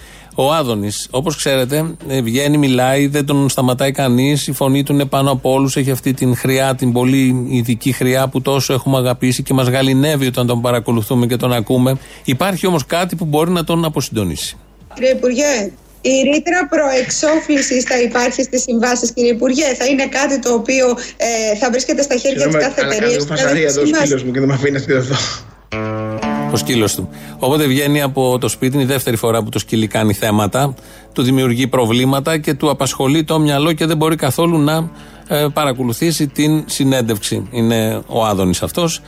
[0.40, 4.46] Ο Άδωνης, όπως ξέρετε, ε, βγαίνει, μιλάει, δεν τον σταματάει κανείς.
[4.46, 5.76] Η φωνή του είναι πάνω από όλους.
[5.76, 10.26] Έχει αυτή την χρειά, την πολύ ειδική χρειά που τόσο έχουμε αγαπήσει και μας γαλινεύει
[10.26, 11.98] όταν τον παρακολουθούμε και τον ακούμε.
[12.24, 14.56] Υπάρχει όμως κάτι που μπορεί να τον αποσυντονίσει.
[14.94, 15.72] Κύριε Υπουργέ,
[16.08, 19.74] η ρήτρα προεξόφλησης θα υπάρχει στις συμβάσεις, κύριε Υπουργέ.
[19.78, 20.86] Θα είναι κάτι το οποίο
[21.16, 23.14] ε, θα βρίσκεται στα χέρια της κάθε εταιρεία.
[23.14, 25.16] Έχω φασαρία εδώ, φίλο μου, και δεν με αφήνει εδώ.
[26.52, 27.08] Ο σκύλος του.
[27.38, 30.74] Οπότε βγαίνει από το σπίτι, είναι η δεύτερη φορά που το σκύλι κάνει θέματα,
[31.12, 34.90] του δημιουργεί προβλήματα και του απασχολεί το μυαλό και δεν μπορεί καθόλου να
[35.28, 37.48] ε, παρακολουθήσει την συνέντευξη.
[37.50, 39.02] Είναι ο Άδωνης αυτός.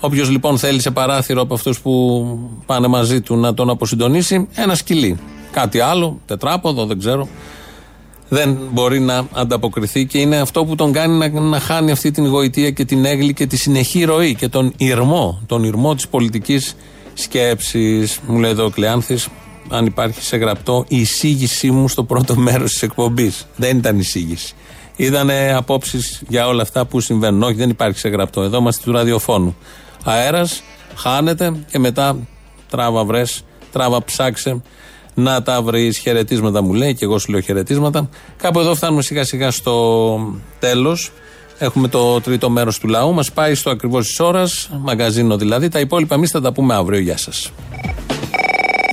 [0.00, 2.24] Όποιος λοιπόν θέλει σε παράθυρο από αυτούς που
[2.66, 5.18] πάνε μαζί του να τον αποσυντονίσει, ένα σκυλί.
[5.54, 7.28] Κάτι άλλο, τετράποδο, δεν ξέρω
[8.28, 12.26] δεν μπορεί να ανταποκριθεί και είναι αυτό που τον κάνει να, να χάνει αυτή την
[12.26, 16.76] γοητεία και την έγκλη και τη συνεχή ροή και τον ηρμό, τον ηρμό της πολιτικής
[17.14, 18.20] σκέψης.
[18.26, 19.28] Μου λέει εδώ ο Κλεάνθης,
[19.68, 23.46] αν υπάρχει σε γραπτό, η εισήγησή μου στο πρώτο μέρος της εκπομπής.
[23.56, 24.54] Δεν ήταν εισήγηση.
[24.96, 27.42] Ήταν απόψεις για όλα αυτά που συμβαίνουν.
[27.42, 28.42] Όχι, δεν υπάρχει σε γραπτό.
[28.42, 29.56] Εδώ είμαστε του ραδιοφώνου.
[30.04, 30.62] Αέρας,
[30.94, 32.16] χάνεται και μετά
[32.70, 34.62] τράβα βρες Τράβα, ψάξε
[35.14, 35.98] να τα βρεις.
[35.98, 38.08] Χαιρετίσματα μου λέει και εγώ σου λέω χαιρετίσματα.
[38.36, 39.74] Κάπου εδώ φτάνουμε σιγά σιγά στο
[40.58, 41.12] τέλος.
[41.58, 43.14] Έχουμε το τρίτο μέρος του λαού.
[43.14, 45.68] Μας πάει στο ακριβώς της ώρας, μαγκαζίνο δηλαδή.
[45.68, 47.00] Τα υπόλοιπα εμείς θα τα πούμε αύριο.
[47.00, 47.52] Γεια σας.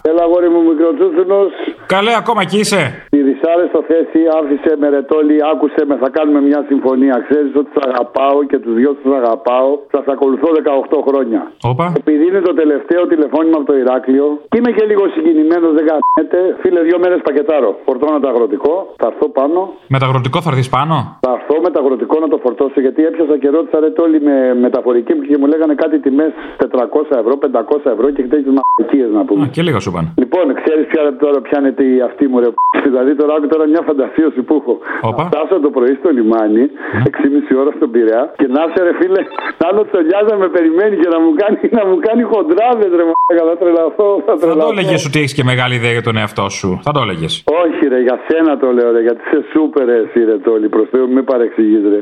[0.03, 1.51] Έλα, αγόρι μου, μικροτσούθινος.
[1.85, 3.05] Καλέ, ακόμα εκεί είσαι.
[3.09, 7.15] Τη δυσάρεστο θέση άφησε με ρετόλι, άκουσε με, θα κάνουμε μια συμφωνία.
[7.27, 9.69] Ξέρεις ότι σας αγαπάω και τους δυο σας αγαπάω.
[9.95, 11.41] Σας ακολουθώ 18 χρόνια.
[11.71, 11.85] Όπα.
[12.03, 16.37] Επειδή είναι το τελευταίο τηλεφώνημα από το Ηράκλειο και είμαι και λίγο συγκινημένος, δεν κάνετε.
[16.61, 17.69] Φίλε, δύο μέρες πακετάρω.
[17.85, 19.59] Φορτώνω το αγροτικό, θα έρθω πάνω.
[19.93, 20.95] Με το αγροτικό θα έρθεις πάνω;
[21.25, 25.13] Θα έρθω με το αγροτικό να το φορτώσω γιατί έπιασα και ρώτησα ρετόλι με μεταφορική
[25.29, 29.43] και μου λέγανε κάτι τιμές 400 ευρώ, 500 ευρώ και τέτοιε μαγικίε να πούμε.
[29.43, 30.09] Α, και λίγα σου πάνε.
[30.21, 32.49] Λοιπόν, ξέρεις ποια τώρα πιάνεται η αυτή μου ρε.
[32.87, 34.73] Δηλαδή τώρα άκου τώρα μια φαντασίωση που έχω.
[35.09, 35.23] Όπα.
[35.31, 36.63] Φτάσω το πρωί στο λιμάνι,
[37.09, 39.21] 6,5 ώρα στον Πειραιά και να έρθει ρε φίλε,
[39.61, 43.43] να είναι τσολιάζα με περιμένει και να μου κάνει, να μου κάνει χοντράδες ρε μαλάκα,
[43.49, 44.71] θα τρελαθώ, θα Θα το τρελαθώ.
[44.73, 46.69] έλεγες ότι έχεις και μεγάλη ιδέα για τον εαυτό σου.
[46.85, 47.33] Θα το έλεγες.
[47.63, 50.87] Όχι ρε, για σένα το λέω ρε, γιατί είσαι σούπερ ρε, εσύ ρε τόλι, προς
[50.91, 52.01] Θεού μην παρεξηγείς ρε.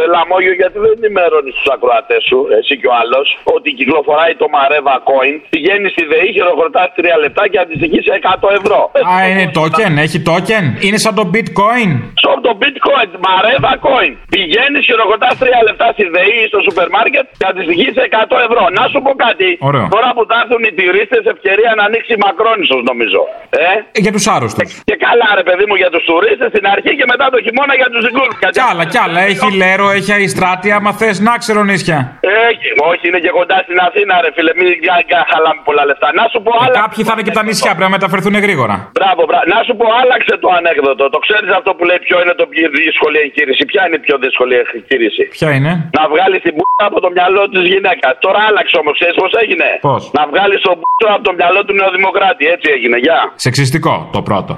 [0.00, 3.26] Ρε Λαμόγιο, γιατί δεν ενημερώνεις τους ακροατές σου, εσύ και ο άλλος,
[3.56, 8.48] ότι κυκλοφοράει το Mareva Coin, πηγαίνει στη ΔΕΗ, χειροκροτάς 3 λεπτά και αντιστοιχείς σε 100
[8.58, 8.80] ευρώ.
[9.12, 10.64] Α, είναι token, έχει token.
[10.86, 11.90] Είναι σαν το bitcoin.
[12.22, 14.12] Στο το bitcoin, Mareva Coin.
[14.34, 18.62] Πηγαίνεις, χειροκροτάς 3 λεπτά στη ΔΕΗ ή στο σούπερ μάρκετ και αντιστοιχείς σε 100 ευρώ.
[18.78, 19.48] Να σου πω κάτι.
[19.68, 19.86] Ωραίο.
[19.96, 23.20] Τώρα που θα έρθουν οι τουρίστες, ευκαιρία να ανοίξει μακρόνισο νομίζω.
[23.64, 23.70] Ε;
[24.04, 24.70] Για τους άρρωστους.
[24.90, 27.88] Και καλά, ρε παιδί μου, για τους τουρίστες στην αρχή και μετά το χειμώνα για
[27.92, 28.24] τους δικού.
[28.56, 29.20] Κι άλλα, κι άλλα.
[29.30, 30.72] Έχει λέρο, έχει αριστράτεια.
[30.78, 31.98] Άμα θες να ξέρω νησιά.
[32.50, 34.52] Έχει, όχι, είναι και κοντά στην Αθήνα, ρε φίλε.
[34.60, 36.08] Μην κα- κα- χαλάμε πολλά λεφτά.
[36.20, 36.74] Να σου πω άλλα.
[36.78, 38.76] Ε, Κάποιοι θα είναι και τα νησιά, πρέπει να μεταφερθούν γρήγορα.
[38.98, 39.44] Μπράβο, μπράβο.
[39.54, 41.04] Να σου πω, άλλαξε το ανέκδοτο.
[41.14, 43.62] Το ξέρεις αυτό που λέει ποιο είναι το πιο δύσκολη εγχείρηση.
[43.70, 47.42] Ποια είναι η πιο δύσκολη εγχείρηση; Ποια είναι; Να βγάλεις την μπουτα από το μυαλό
[47.52, 48.12] της γυναίκας.
[48.24, 51.74] Τώρα άλλαξε όμως, ξέρεις πώς έγινε; Πώς; Να βγάλεις τον μπουτα από το μυαλό του
[51.80, 52.44] νεοδημοκράτη.
[52.54, 53.18] Έτσι έγινε, γεια.
[53.46, 54.52] Σεξιστικό το πρώτο.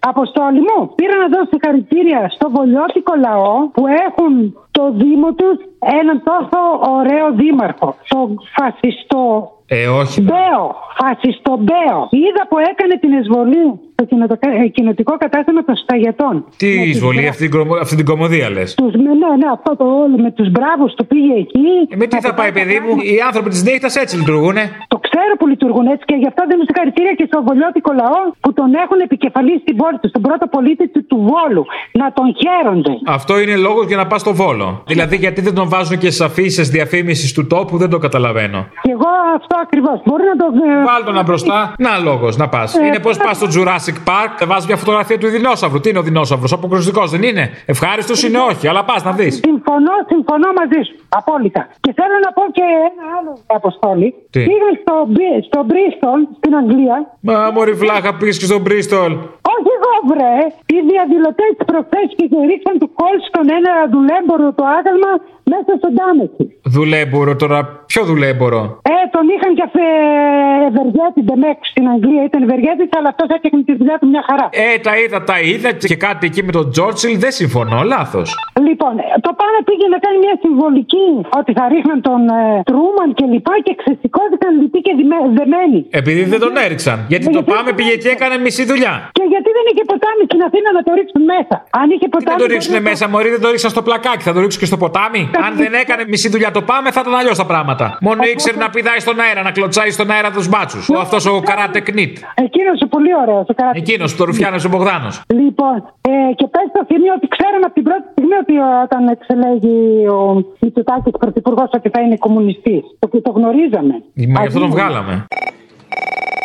[0.00, 4.32] Αποστόλη μου, πήρα να δώσω συγχαρητήρια στο βολιώτικο λαό που έχουν
[4.78, 5.56] το Δήμο τους
[6.00, 6.58] έναν τόσο
[6.98, 7.88] ωραίο δήμαρχο.
[8.08, 8.18] Το
[8.56, 9.22] φασιστό
[9.70, 10.20] Ε, όχι.
[10.28, 10.64] Μπέο.
[11.00, 11.98] Φασιστό Μπέο.
[12.24, 16.34] Είδα που έκανε την εισβολή στο κοινοτοκα- ε, κοινοτικό κατάστημα των Σταγετών.
[16.62, 19.84] Τι εισβολή, αυτή την, κομμω- αυτή την κομμωδία λες; Τους, με, ναι, ναι, αυτό το
[20.02, 21.68] όλο με τους μπράβους του πήγε εκεί.
[21.92, 24.62] Ε, με τι θα πάει, παιδί μου, οι άνθρωποι της νύχτας έτσι λειτουργούνε.
[24.92, 28.50] Το ξέρω που λειτουργούν έτσι και γι' αυτό δίνω συγχαρητήρια και στο βολιώτικο λαό που
[28.58, 31.62] τον έχουν επικεφαλής στην πόλη τους, στον πρώτο πολίτη του, του Βόλου.
[32.00, 32.92] Να τον χαίρονται.
[33.16, 34.67] Αυτό είναι λόγος για να πας στο βόλο.
[34.86, 38.66] Δηλαδή, γιατί δεν τον βάζουν και στι αφήσεις διαφήμισης του τόπου, δεν το καταλαβαίνω.
[38.82, 40.00] Και εγώ αυτό ακριβώς.
[40.04, 40.46] Μπορεί να το.
[40.80, 41.74] ε, Βάλ τον να μπροστά.
[41.78, 42.74] Να λόγος να πας.
[42.74, 45.80] Ε, είναι πώς ε, πας στο Jurassic Park, θα βάζεις μια φωτογραφία του δεινόσαυρου.
[45.80, 49.34] Τι είναι ο δεινόσαυρος, αποκρουστικός δεν είναι; Ευχάριστος είναι όχι, αλλά πας να δεις.
[49.48, 50.94] Συμφωνώ, συμφωνώ μαζί σου.
[51.20, 51.62] Απόλυτα.
[51.84, 54.08] Και θέλω να πω και ένα άλλο αποστόλη.
[54.34, 56.96] Τι; Πήγα στο, Μπι- στο Μπρίστολ στην Αγγλία.
[57.20, 59.12] Μα μωρή βλάχα πήγες και στον Μπρίστολ.
[59.54, 60.36] Όχι εγώ βρε.
[60.74, 65.12] Οι διαδηλωτέ προχθέ και ρίξαν του κόλς στον ένα δουλέμπορο το άγαλμα
[65.52, 66.42] μέσα στον Τάμεση.
[66.76, 67.58] Δουλέμπορο τώρα,
[67.90, 68.60] ποιο δουλέμπορο;
[68.94, 72.22] Ε, τον είχαν και αφ- ε, ευεργέτη Ντεμέκ στην Αγγλία.
[72.30, 74.46] Ήταν ευεργέτη, αλλά αυτός έφτιαχνε τη δουλειά του μια χαρά.
[74.66, 78.28] Ε, τα είδα, τα είδα και κάτι εκεί με τον Τζόρτσιλ δεν συμφωνώ, λάθος.
[78.68, 81.06] Λοιπόν, ε, το πάνε πήγε να κάνει μια συμβολική
[81.40, 85.78] ότι θα ρίχναν τον ε, Τρούμαν και λοιπά και ξεσηκώθηκαν λυποί και δημέ- δεμένοι.
[86.00, 86.96] Επειδή δεν τον έριξαν.
[87.12, 88.94] Γιατί το πάμε πήγε και έκανε μισή δουλειά.
[89.16, 91.56] Και γιατί δεν είχε ποτάμι στην Αθήνα να το ρίξουν μέσα.
[91.80, 92.36] Αν είχε Τι ποτάμι.
[92.36, 94.22] δεν το ρίξουν μέσα, Μωρή, δεν το ρίξαν στο πλακάκι.
[94.28, 95.22] Θα το ρίξουν και στο ποτάμι.
[95.46, 97.84] Αν δεν έκανε μισή δουλειά το πάμε, θα ήταν αλλιώς τα πράγματα.
[98.06, 100.84] Μόνο ήξερε να πηδάει στον αέρα, να κλωτσάει στον αέρα τους μπάτσους.
[100.96, 102.12] Ο αυτός ο καράτε κνίτ.
[102.46, 103.44] Εκείνος ο πολύ ωραίος.
[103.52, 103.78] Ο καράτε.
[103.82, 105.14] Εκείνος που το ρουφιάνεσε ο Μπογδάνος.
[105.42, 105.76] Λοιπόν,
[106.10, 108.54] ε, και πες στο θύμιο ότι ξέραμε από την πρώτη στιγμή ότι
[108.86, 109.76] όταν εξελέγει
[110.18, 110.20] ο
[110.60, 112.82] Μητσοτάκης πρωθυπουργός ότι θα είναι κομμουνιστής.
[112.98, 113.94] Το, το γνωρίζαμε.
[114.34, 115.14] Μα γι' αυτό τον βγάλαμε.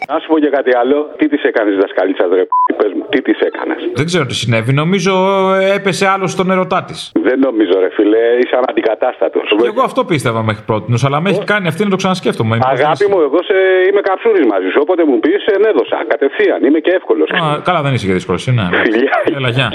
[0.07, 0.97] Να σου πω και κάτι άλλο.
[1.17, 4.73] Τι της έκανες, δασκαλίτσα, ρε π***, πες μου, τι της έκανες; Δεν ξέρω τι συνέβη.
[4.73, 5.13] Νομίζω
[5.53, 7.11] ε, έπεσε άλλο στον ερωτά της.
[7.27, 9.43] Δεν νομίζω, ρε φίλε, είσαι αναντικατάστατος.
[9.61, 12.57] Και εγώ αυτό πίστευα μέχρι πρώτη, αλλά με έχει κάνει αυτή να το ξανασκέφτομαι.
[12.61, 13.55] Αγάπη μου, εγώ σε...
[13.89, 14.79] είμαι καψούρης μαζί σου.
[14.81, 15.97] Όποτε μου πεις, ενέδωσα.
[16.07, 16.63] Κατευθείαν.
[16.63, 17.29] Είμαι και εύκολος.
[17.29, 18.47] Α, καλά, δεν είσαι και δύσκολος.
[18.47, 18.69] Ναι.
[18.83, 19.21] Φιλιά.
[19.35, 19.71] Έλα, γεια.